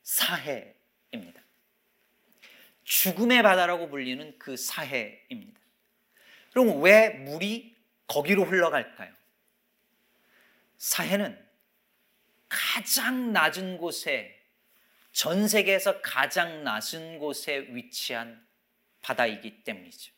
사해입니다. 0.05 1.43
죽음의 2.85 3.43
바다라고 3.43 3.89
불리는 3.89 4.39
그 4.39 4.57
사해입니다. 4.57 5.61
그럼 6.53 6.81
왜 6.81 7.09
물이 7.09 7.75
거기로 8.07 8.45
흘러갈까요? 8.45 9.13
사해는 10.77 11.45
가장 12.49 13.33
낮은 13.33 13.79
곳에 13.79 14.41
전 15.11 15.49
세계에서 15.49 16.03
가장 16.03 16.63
낮은 16.63 17.19
곳에 17.19 17.67
위치한 17.71 18.47
바다이기 19.03 19.65
때문이죠. 19.65 20.18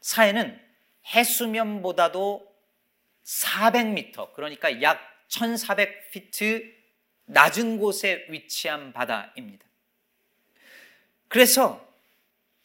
사해는 0.00 0.60
해수면보다도 1.06 2.50
400m, 3.24 4.32
그러니까 4.34 4.82
약 4.82 5.00
1400피트 5.28 6.72
낮은 7.26 7.78
곳에 7.78 8.26
위치한 8.28 8.92
바다입니다. 8.92 9.64
그래서 11.28 11.86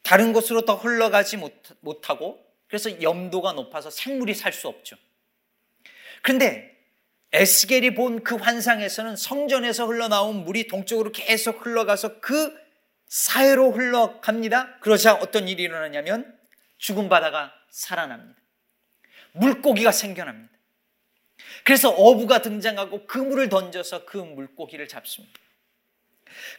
다른 0.02 0.34
곳으로 0.34 0.66
더 0.66 0.76
흘러가지 0.76 1.38
못하고 1.82 2.44
그래서 2.68 3.02
염도가 3.02 3.54
높아서 3.54 3.90
생물이 3.90 4.34
살 4.34 4.52
수 4.54 4.68
없죠. 4.68 4.98
그런데 6.22 6.76
에스겔이 7.32 7.94
본 7.94 8.24
그 8.24 8.36
환상에서는 8.36 9.16
성전에서 9.16 9.86
흘러나온 9.86 10.46
물이 10.46 10.68
동쪽으로 10.68 11.12
계속 11.12 11.66
흘러가서 11.66 12.20
그 12.22 12.56
사해로 13.08 13.72
흘러갑니다. 13.72 14.80
그러자 14.80 15.14
어떤 15.16 15.48
일이 15.48 15.64
일어나냐면 15.64 16.36
죽은 16.78 17.10
바다가 17.10 17.54
살아납니다. 17.70 18.40
물고기가 19.34 19.92
생겨납니다. 19.92 20.54
그래서 21.64 21.90
어부가 21.90 22.42
등장하고 22.42 23.06
그물을 23.08 23.50
던져서 23.50 24.06
그 24.06 24.18
물고기를 24.18 24.88
잡습니다. 24.88 25.40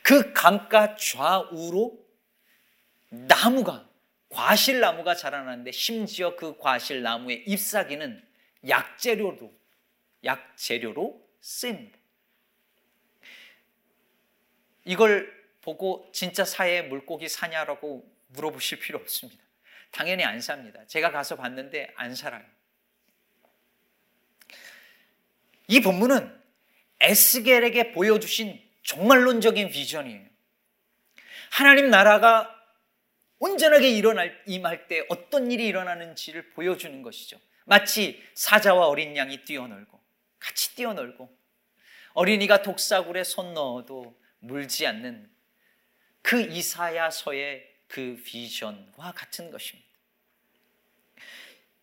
그 0.03 0.33
강가 0.33 0.97
좌우로 0.97 2.05
나무가 3.09 3.89
과실나무가 4.29 5.15
자라나는데 5.15 5.73
심지어 5.73 6.37
그 6.37 6.59
과실나무의 6.59 7.45
잎사귀는 7.47 8.23
약재료로 8.69 9.53
약재료로 10.25 11.29
쓰입니다. 11.41 11.99
이걸 14.85 15.35
보고 15.63 16.09
진짜 16.13 16.45
사해 16.45 16.83
물고기 16.83 17.29
사냐라고 17.29 18.09
물어보실 18.29 18.81
필요 18.81 18.99
없습니다. 18.99 19.46
당연히 19.97 20.25
안 20.25 20.43
삽니다. 20.43 20.87
제가 20.89 21.11
가서 21.11 21.37
봤는데 21.37 21.91
안 21.97 22.15
살아요. 22.15 22.45
이 25.69 25.81
본문은 25.81 26.39
에스겔에게 27.01 27.93
보여주신 27.93 28.63
종말론적인 28.83 29.71
비전이에요. 29.71 30.29
하나님 31.51 31.89
나라가 31.89 32.55
온전하게 33.39 33.89
일어날 33.89 34.39
임할 34.45 34.87
때 34.87 35.07
어떤 35.09 35.51
일이 35.51 35.67
일어나는지를 35.67 36.51
보여주는 36.51 37.01
것이죠. 37.01 37.41
마치 37.65 38.23
사자와 38.35 38.89
어린 38.89 39.17
양이 39.17 39.45
뛰어놀고 39.45 39.99
같이 40.39 40.77
뛰어놀고 40.77 41.35
어린이가 42.13 42.61
독사굴에 42.61 43.25
손 43.25 43.55
넣어도 43.55 44.21
물지 44.41 44.87
않는 44.87 45.31
그 46.21 46.43
이사야서의 46.43 47.67
그 47.89 48.23
비전과 48.27 49.13
같은 49.13 49.51
것입니다. 49.51 49.86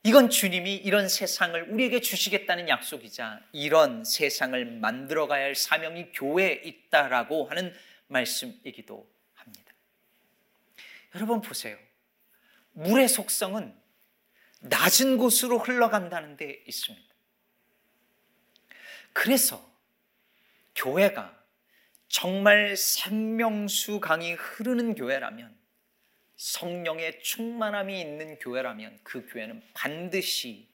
이건 0.05 0.29
주님이 0.29 0.75
이런 0.75 1.07
세상을 1.07 1.69
우리에게 1.69 2.01
주시겠다는 2.01 2.67
약속이자 2.67 3.39
이런 3.53 4.03
세상을 4.03 4.65
만들어 4.65 5.27
가야 5.27 5.45
할 5.45 5.55
사명이 5.55 6.11
교회에 6.11 6.61
있다라고 6.65 7.45
하는 7.45 7.73
말씀이기도 8.07 9.09
합니다. 9.33 9.73
여러분 11.15 11.39
보세요. 11.39 11.77
물의 12.73 13.07
속성은 13.07 13.73
낮은 14.59 15.17
곳으로 15.17 15.57
흘러간다는 15.59 16.35
데 16.35 16.63
있습니다. 16.67 17.13
그래서 19.13 19.73
교회가 20.75 21.41
정말 22.09 22.75
생명수 22.75 24.01
강이 24.01 24.33
흐르는 24.33 24.95
교회라면 24.95 25.62
성령의 26.43 27.23
충만함이 27.23 28.01
있는 28.01 28.37
교회라면 28.37 28.99
그 29.01 29.25
교회는 29.27 29.63
반드시 29.73 30.67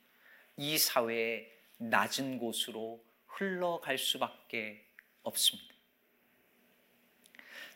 이 0.57 0.79
사회의 0.79 1.47
낮은 1.77 2.39
곳으로 2.39 3.05
흘러갈 3.27 3.99
수밖에 3.99 4.83
없습니다. 5.21 5.75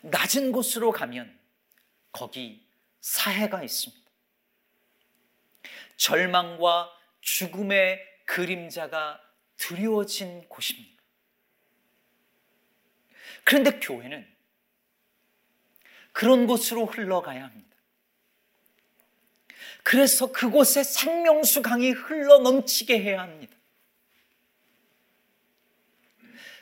낮은 0.01 0.51
곳으로 0.51 0.91
가면 0.91 1.39
거기 2.11 2.65
사해가 2.99 3.63
있습니다. 3.63 4.09
절망과 5.95 6.89
죽음의 7.21 8.01
그림자가 8.25 9.21
드리워진 9.55 10.49
곳입니다. 10.49 11.03
그런데 13.43 13.79
교회는 13.79 14.27
그런 16.11 16.47
곳으로 16.47 16.87
흘러가야 16.87 17.43
합니다. 17.43 17.72
그래서 19.83 20.31
그곳에 20.31 20.83
생명수 20.83 21.61
강이 21.61 21.91
흘러 21.91 22.39
넘치게 22.39 22.99
해야 22.99 23.21
합니다. 23.21 23.55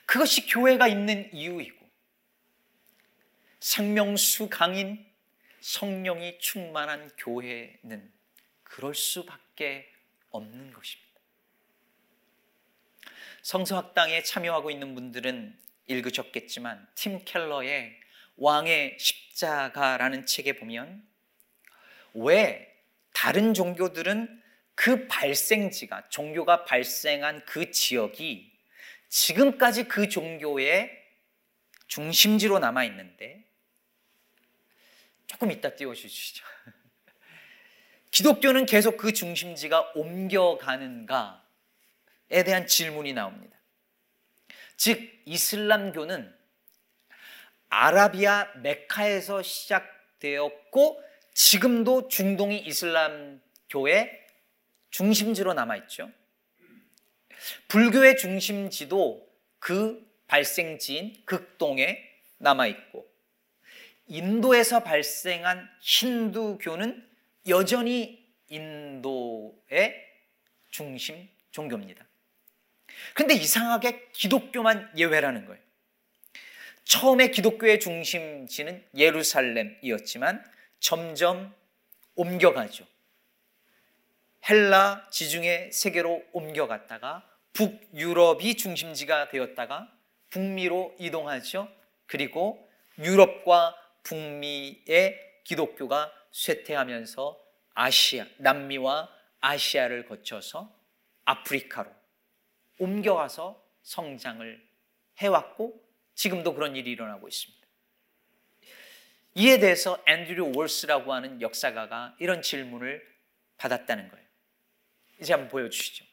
그것이 0.05 0.45
교회가 0.47 0.87
있는 0.87 1.31
이유이고 1.33 1.89
생명수 3.59 4.49
강인 4.49 5.05
성령이 5.61 6.39
충만한 6.39 7.09
교회는 7.17 8.11
그럴 8.63 8.95
수밖에 8.95 9.89
없는 10.31 10.73
것입니다. 10.73 11.11
성서학당에 13.43 14.23
참여하고 14.23 14.71
있는 14.71 14.95
분들은 14.95 15.57
읽으셨겠지만 15.87 16.87
팀 16.95 17.23
켈러의 17.23 17.99
왕의 18.37 18.97
십자가라는 18.99 20.25
책에 20.25 20.53
보면 20.53 21.07
왜 22.13 22.70
다른 23.13 23.53
종교들은 23.53 24.41
그 24.75 25.07
발생지가 25.07 26.09
종교가 26.09 26.65
발생한 26.65 27.45
그 27.45 27.71
지역이 27.71 28.51
지금까지 29.09 29.83
그 29.85 30.09
종교의 30.09 30.99
중심지로 31.87 32.59
남아 32.59 32.85
있는데 32.85 33.43
조금 35.27 35.51
이따 35.51 35.75
띄워 35.75 35.93
주시죠. 35.93 36.45
기독교는 38.11 38.65
계속 38.65 38.97
그 38.97 39.13
중심지가 39.13 39.91
옮겨가는가에 39.95 41.33
대한 42.45 42.67
질문이 42.67 43.13
나옵니다. 43.13 43.57
즉 44.77 44.99
이슬람교는 45.25 46.33
아라비아 47.69 48.53
메카에서 48.55 49.43
시작되었고 49.43 51.03
지금도 51.33 52.07
중동이 52.07 52.59
이슬람교의 52.59 54.19
중심지로 54.89 55.53
남아있죠. 55.53 56.11
불교의 57.67 58.17
중심지도 58.17 59.27
그 59.59 60.05
발생지인 60.27 61.23
극동에 61.25 61.97
남아있고, 62.37 63.09
인도에서 64.07 64.83
발생한 64.83 65.69
힌두교는 65.79 67.09
여전히 67.47 68.27
인도의 68.49 69.95
중심 70.69 71.29
종교입니다. 71.51 72.05
근데 73.13 73.33
이상하게 73.33 74.09
기독교만 74.11 74.91
예외라는 74.97 75.45
거예요. 75.45 75.61
처음에 76.83 77.31
기독교의 77.31 77.79
중심지는 77.79 78.85
예루살렘이었지만 78.95 80.43
점점 80.81 81.55
옮겨가죠. 82.15 82.85
헬라 84.49 85.07
지중해 85.11 85.71
세계로 85.71 86.21
옮겨갔다가 86.33 87.25
북유럽이 87.53 88.55
중심지가 88.57 89.29
되었다가 89.29 89.89
북미로 90.29 90.95
이동하죠. 90.99 91.69
그리고 92.07 92.67
유럽과 92.97 93.75
북미의 94.03 95.41
기독교가 95.43 96.11
쇠퇴하면서 96.31 97.39
아시아, 97.73 98.25
남미와 98.37 99.09
아시아를 99.39 100.07
거쳐서 100.07 100.75
아프리카로 101.25 101.89
옮겨가서 102.79 103.63
성장을 103.83 104.69
해왔고 105.19 105.79
지금도 106.15 106.53
그런 106.55 106.75
일이 106.75 106.91
일어나고 106.91 107.27
있습니다. 107.27 107.60
이에 109.35 109.59
대해서 109.59 110.01
앤드류 110.07 110.53
월스라고 110.55 111.13
하는 111.13 111.41
역사가가 111.41 112.15
이런 112.19 112.41
질문을 112.41 113.05
받았다는 113.57 114.09
거예요. 114.09 114.25
이제 115.21 115.33
한번 115.33 115.49
보여주시죠. 115.49 116.05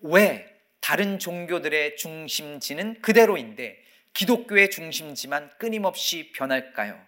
왜 0.00 0.60
다른 0.80 1.18
종교들의 1.18 1.96
중심지는 1.96 3.00
그대로인데 3.00 3.82
기독교의 4.12 4.70
중심지만 4.70 5.50
끊임없이 5.58 6.32
변할까요? 6.32 7.04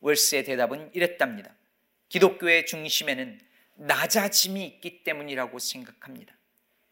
월스의 0.00 0.44
대답은 0.44 0.90
이랬답니다. 0.94 1.54
기독교의 2.08 2.66
중심에는 2.66 3.40
낮아짐이 3.76 4.64
있기 4.66 5.04
때문이라고 5.04 5.58
생각합니다. 5.58 6.34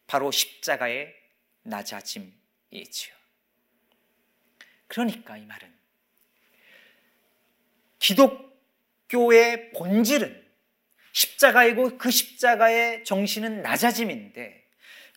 바로 0.07 0.31
십자가의 0.31 1.15
낮아짐이지요. 1.63 3.15
그러니까 4.87 5.37
이 5.37 5.45
말은 5.45 5.78
기독교의 7.99 9.73
본질은 9.73 10.47
십자가이고 11.13 11.99
그 11.99 12.11
십자가의 12.11 13.05
정신은 13.05 13.63
낮아짐인데 13.63 14.65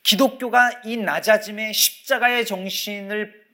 기독교가 0.04 0.82
이 0.86 0.98
낮아짐의 0.98 1.74
십자가의 1.74 2.46
정신을 2.46 3.46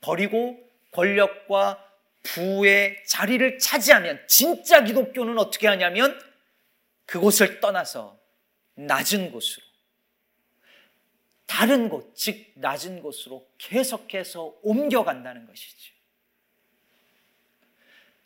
버리고 0.00 0.58
권력과 0.92 1.84
부의 2.22 3.04
자리를 3.06 3.58
차지하면 3.58 4.22
진짜 4.28 4.84
기독교는 4.84 5.38
어떻게 5.38 5.66
하냐면 5.66 6.18
그곳을 7.04 7.60
떠나서 7.60 8.18
낮은 8.74 9.32
곳으로 9.32 9.66
다른 11.46 11.90
곳, 11.90 12.14
즉 12.16 12.52
낮은 12.54 13.02
곳으로 13.02 13.46
계속해서 13.58 14.54
옮겨간다는 14.62 15.46
것이죠. 15.46 15.92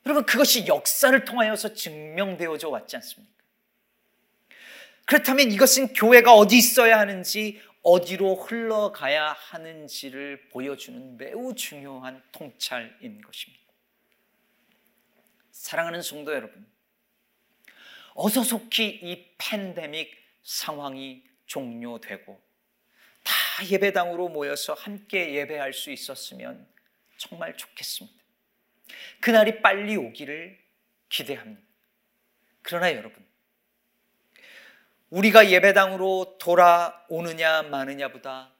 여러분 0.06 0.24
그것이 0.24 0.68
역사를 0.68 1.24
통하여서 1.24 1.74
증명되어져 1.74 2.68
왔지 2.68 2.94
않습니까? 2.96 3.34
그렇다면 5.04 5.50
이것은 5.50 5.94
교회가 5.94 6.32
어디 6.32 6.56
있어야 6.58 7.00
하는지 7.00 7.60
어디로 7.82 8.36
흘러가야 8.36 9.32
하는지를 9.32 10.48
보여주는 10.50 11.16
매우 11.16 11.54
중요한 11.54 12.22
통찰인 12.30 13.20
것입니다. 13.20 13.64
사랑하는 15.50 16.02
성도 16.02 16.32
여러분, 16.32 16.66
어서 18.14 18.44
속히 18.44 19.00
이 19.02 19.26
팬데믹 19.38 20.12
상황이 20.42 21.24
종료되고 21.46 22.40
다 23.24 23.34
예배당으로 23.68 24.28
모여서 24.28 24.74
함께 24.74 25.34
예배할 25.34 25.72
수 25.72 25.90
있었으면 25.90 26.68
정말 27.16 27.56
좋겠습니다. 27.56 28.25
그날이 29.20 29.60
빨리 29.62 29.96
오기를 29.96 30.58
기대합니다. 31.08 31.62
그러나 32.62 32.92
여러분, 32.92 33.24
우리가 35.10 35.50
예배당으로 35.50 36.36
돌아오느냐 36.38 37.62
마느냐보다 37.62 38.52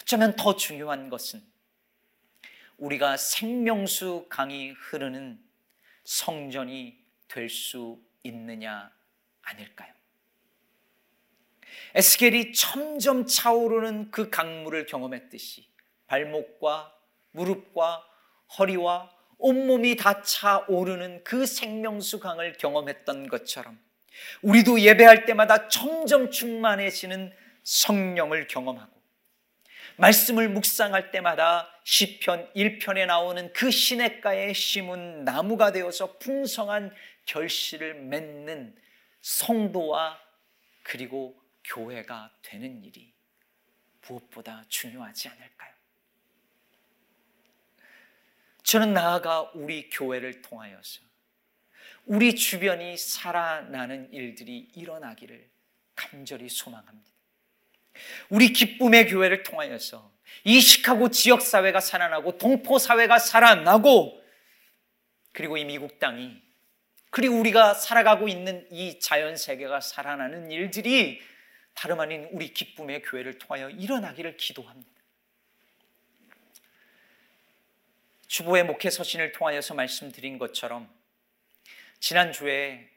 어쩌면 0.00 0.34
더 0.36 0.56
중요한 0.56 1.08
것은 1.10 1.42
우리가 2.78 3.16
생명수 3.16 4.26
강이 4.28 4.70
흐르는 4.70 5.42
성전이 6.04 6.98
될 7.28 7.48
수 7.48 8.02
있느냐 8.24 8.90
아닐까요? 9.42 9.92
에스겔이 11.94 12.52
점점 12.52 13.26
차오르는 13.26 14.10
그 14.10 14.30
강물을 14.30 14.86
경험했듯이 14.86 15.68
발목과 16.06 16.96
무릎과 17.32 18.04
허리와 18.58 19.10
온몸이 19.42 19.96
다 19.96 20.22
차오르는 20.22 21.24
그 21.24 21.46
생명수 21.46 22.20
강을 22.20 22.54
경험했던 22.54 23.28
것처럼 23.28 23.78
우리도 24.42 24.80
예배할 24.80 25.24
때마다 25.26 25.68
점점 25.68 26.30
충만해지는 26.30 27.32
성령을 27.64 28.46
경험하고 28.46 28.92
말씀을 29.96 30.48
묵상할 30.48 31.10
때마다 31.10 31.68
시편 31.84 32.52
1편에 32.54 33.06
나오는 33.06 33.52
그 33.52 33.70
시냇가에 33.70 34.52
심은 34.52 35.24
나무가 35.24 35.72
되어서 35.72 36.18
풍성한 36.18 36.94
결실을 37.26 37.94
맺는 37.94 38.76
성도와 39.20 40.18
그리고 40.82 41.40
교회가 41.64 42.30
되는 42.42 42.82
일이 42.82 43.12
무엇보다 44.06 44.64
중요하지 44.68 45.28
않을까요? 45.28 45.71
저는 48.72 48.94
나아가 48.94 49.50
우리 49.52 49.90
교회를 49.90 50.40
통하여서 50.40 51.02
우리 52.06 52.34
주변이 52.34 52.96
살아나는 52.96 54.10
일들이 54.14 54.70
일어나기를 54.74 55.46
간절히 55.94 56.48
소망합니다. 56.48 57.10
우리 58.30 58.54
기쁨의 58.54 59.08
교회를 59.08 59.42
통하여서 59.42 60.10
이 60.44 60.58
시카고 60.58 61.10
지역 61.10 61.42
사회가 61.42 61.80
살아나고 61.80 62.38
동포 62.38 62.78
사회가 62.78 63.18
살아나고 63.18 64.24
그리고 65.32 65.58
이 65.58 65.66
미국 65.66 65.98
땅이 65.98 66.40
그리고 67.10 67.38
우리가 67.40 67.74
살아가고 67.74 68.26
있는 68.26 68.66
이 68.70 68.98
자연 69.00 69.36
세계가 69.36 69.82
살아나는 69.82 70.50
일들이 70.50 71.20
다름 71.74 72.00
아닌 72.00 72.26
우리 72.32 72.54
기쁨의 72.54 73.02
교회를 73.02 73.38
통하여 73.38 73.68
일어나기를 73.68 74.38
기도합니다. 74.38 75.01
주보의 78.32 78.64
목회 78.64 78.88
서신을 78.88 79.32
통하여서 79.32 79.74
말씀드린 79.74 80.38
것처럼 80.38 80.88
지난주에 82.00 82.88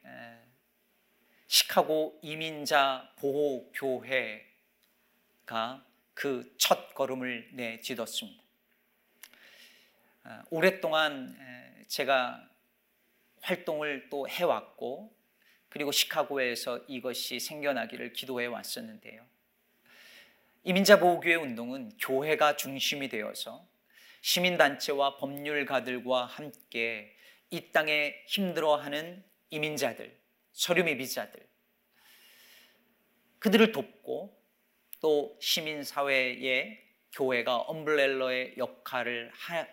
시카고 1.46 2.18
이민자 2.22 3.12
보호교회가 3.16 4.46
그 6.14 6.56
첫 6.56 6.94
걸음을 6.94 7.50
내딛었습니다. 7.52 8.42
아, 10.22 10.42
오랫동안 10.48 11.84
제가 11.86 12.48
활동을 13.42 14.08
또 14.08 14.26
해왔고 14.26 15.14
그리고 15.68 15.92
시카고에서 15.92 16.78
이것이 16.88 17.40
생겨나기를 17.40 18.14
기도해 18.14 18.46
왔었는데요. 18.46 19.22
이민자 20.64 20.98
보호교회 20.98 21.34
운동은 21.34 21.92
교회가 21.98 22.56
중심이 22.56 23.10
되어서 23.10 23.75
시민단체와 24.26 25.18
법률가들과 25.18 26.24
함께 26.24 27.16
이 27.50 27.70
땅에 27.70 28.24
힘들어하는 28.26 29.24
이민자들, 29.50 30.20
서류미비자들, 30.50 31.48
그들을 33.38 33.70
돕고 33.70 34.36
또 35.00 35.38
시민사회의 35.40 36.84
교회가 37.12 37.56
엄블렐러의 37.56 38.54
역할을 38.58 39.30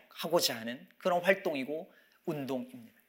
하고자 0.10 0.56
하는 0.56 0.88
그런 1.00 1.24
활동이고 1.24 1.92
운동입니다. 2.26 3.02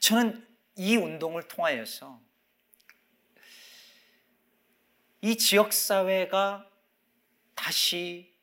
저는 0.00 0.46
이 0.76 0.96
운동을 0.96 1.48
통하여서 1.48 2.20
이 5.22 5.38
지역사회가 5.38 6.70
다시 7.54 8.36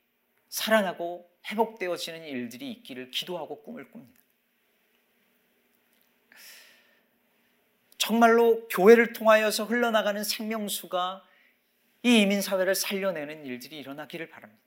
살아나고 0.49 1.34
회복되어지는 1.49 2.25
일들이 2.25 2.71
있기를 2.71 3.11
기도하고 3.11 3.61
꿈을 3.63 3.89
꿉니다. 3.89 4.19
정말로 7.97 8.67
교회를 8.67 9.13
통하여서 9.13 9.65
흘러나가는 9.65 10.23
생명수가 10.23 11.23
이 12.03 12.21
이민사회를 12.21 12.75
살려내는 12.75 13.45
일들이 13.45 13.79
일어나기를 13.79 14.29
바랍니다. 14.29 14.63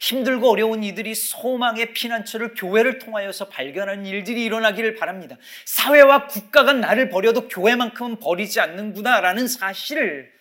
힘들고 0.00 0.50
어려운 0.50 0.82
이들이 0.82 1.14
소망의 1.14 1.92
피난처를 1.92 2.54
교회를 2.54 2.98
통하여서 2.98 3.48
발견하는 3.48 4.06
일들이 4.06 4.44
일어나기를 4.44 4.96
바랍니다. 4.96 5.36
사회와 5.66 6.26
국가가 6.26 6.72
나를 6.72 7.10
버려도 7.10 7.48
교회만큼은 7.48 8.18
버리지 8.18 8.60
않는구나라는 8.60 9.46
사실을 9.46 10.32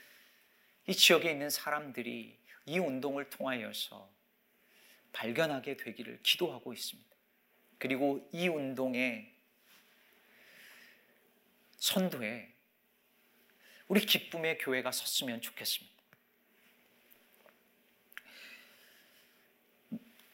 이 0.88 0.94
지역에 0.94 1.30
있는 1.30 1.50
사람들이 1.50 2.38
이 2.66 2.80
운동을 2.80 3.30
통하여서 3.30 4.15
발견하게 5.16 5.78
되기를 5.78 6.20
기도하고 6.24 6.74
있습니다. 6.74 7.10
그리고 7.78 8.30
이 8.34 8.50
운동의 8.50 9.34
선도에 11.78 12.54
우리 13.88 14.06
기쁨의 14.06 14.58
교회가 14.58 14.92
섰으면 14.92 15.40
좋겠습니다. 15.40 15.96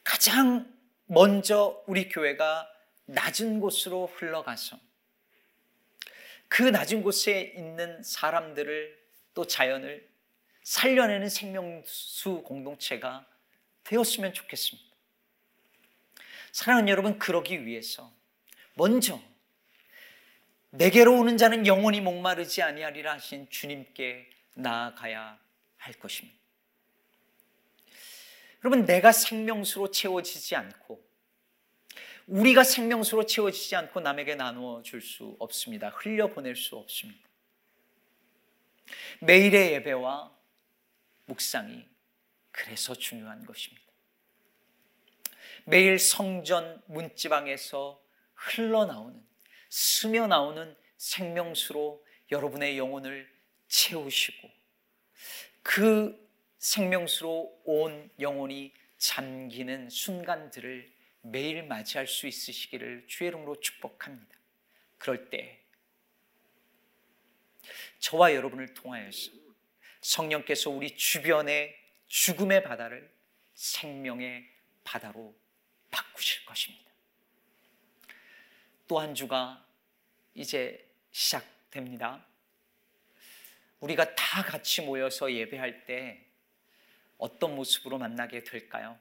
가장 0.04 0.74
먼저 1.06 1.84
우리 1.86 2.10
교회가 2.10 2.68
낮은 3.06 3.60
곳으로 3.60 4.08
흘러가서 4.08 4.80
그 6.48 6.64
낮은 6.64 7.04
곳에 7.04 7.54
있는 7.56 8.02
사람들을 8.02 9.00
또 9.36 9.46
자연을 9.46 10.10
살려내는 10.64 11.30
생명수 11.30 12.42
공동체가 12.44 13.31
되었으면 13.84 14.34
좋겠습니다. 14.34 14.90
사랑하는 16.52 16.90
여러분, 16.90 17.18
그러기 17.20 17.66
위해서 17.66 18.14
먼저 18.76 19.22
내게로 20.72 21.18
오는 21.20 21.38
자는 21.38 21.68
영원히 21.68 22.02
목마르지 22.02 22.62
아니하리라 22.62 23.14
하신 23.14 23.50
주님께 23.50 24.30
나아가야 24.54 25.40
할 25.78 25.94
것입니다. 25.96 26.38
여러분, 28.64 28.86
내가 28.86 29.12
생명수로 29.12 29.92
채워지지 29.92 30.56
않고 30.56 31.04
우리가 32.28 32.64
생명수로 32.64 33.26
채워지지 33.26 33.76
않고 33.76 34.00
남에게 34.00 34.36
나누어 34.36 34.82
줄 34.84 35.02
수 35.02 35.36
없습니다. 35.40 35.90
흘려보낼 35.90 36.56
수 36.56 36.78
없습니다. 36.78 37.28
매일의 39.22 39.74
예배와 39.74 40.32
묵상이 41.26 41.91
그래서 42.52 42.94
중요한 42.94 43.46
것입니다. 43.46 43.84
매일 45.66 46.00
성전 46.00 46.82
문지방에서 46.88 48.02
흘러나오는 48.34 49.24
스며 49.70 50.28
나오는 50.28 50.76
생명수로 50.98 52.06
여러분의 52.32 52.78
영혼을 52.78 53.32
채우시고 53.68 54.50
그 55.64 56.30
생명수로 56.58 57.62
온 57.66 58.10
영혼이 58.20 58.74
잠기는 58.98 59.90
순간들을 59.90 60.92
매일 61.22 61.64
맞이할 61.64 62.08
수 62.08 62.28
있으시기를 62.28 63.06
주의 63.08 63.30
이름으로 63.30 63.60
축복합니다. 63.60 64.36
그럴 64.98 65.30
때 65.30 65.60
저와 68.00 68.34
여러분을 68.34 68.74
통하여서 68.74 69.32
성령께서 70.02 70.70
우리 70.70 70.96
주변의 70.96 71.81
죽음의 72.12 72.64
바다를 72.64 73.10
생명의 73.54 74.46
바다로 74.84 75.34
바꾸실 75.90 76.46
것입니다. 76.46 76.92
또 78.86 79.00
한 79.00 79.16
주가 79.16 79.66
이제 80.36 80.86
시작됩니다. 81.12 82.26
우리가 83.80 84.14
다 84.16 84.44
같이 84.44 84.82
모여서 84.82 85.32
예배할 85.32 85.86
때 85.86 86.26
어떤 87.18 87.56
모습으로 87.56 87.98
만나게 87.98 88.44
될까요? 88.44 89.00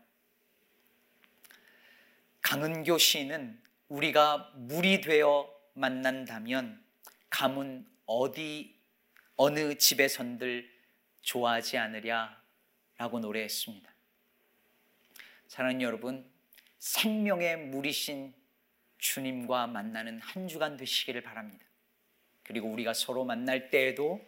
강은교 2.42 2.96
시인은 2.96 3.61
우리가 3.88 4.53
물이 4.55 5.01
되어 5.01 5.53
만난다면 5.75 6.81
감은 7.29 7.88
어디 8.07 8.79
어느 9.35 9.77
집에선들 9.77 10.73
좋아하지 11.23 11.77
않으랴 11.77 12.39
라고 13.01 13.19
노래했습니다. 13.19 13.91
사랑하는 15.49 15.81
여러분, 15.81 16.31
생명의 16.79 17.57
물이신 17.57 18.35
주님과 18.99 19.69
만나는 19.69 20.21
한 20.21 20.49
주간 20.49 20.77
되시기를 20.77 21.23
바랍니다. 21.23 21.65
그리고 22.43 22.69
우리가 22.69 22.93
서로 22.93 23.25
만날 23.25 23.71
때에도 23.71 24.21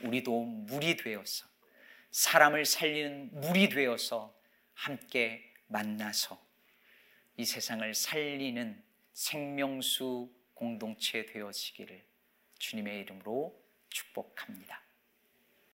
우리도 0.00 0.42
물이 0.44 0.96
되어서 0.98 1.44
사람을 2.12 2.66
살리는 2.66 3.30
물이 3.32 3.70
되어서 3.70 4.32
함께 4.74 5.52
만나서 5.66 6.40
이 7.36 7.44
세상을 7.44 7.92
살리는 7.94 8.80
생명수 9.12 10.32
공동체 10.54 11.26
되어지기를 11.26 12.06
주님의 12.60 13.00
이름으로 13.00 13.60
축복합니다. 13.88 14.83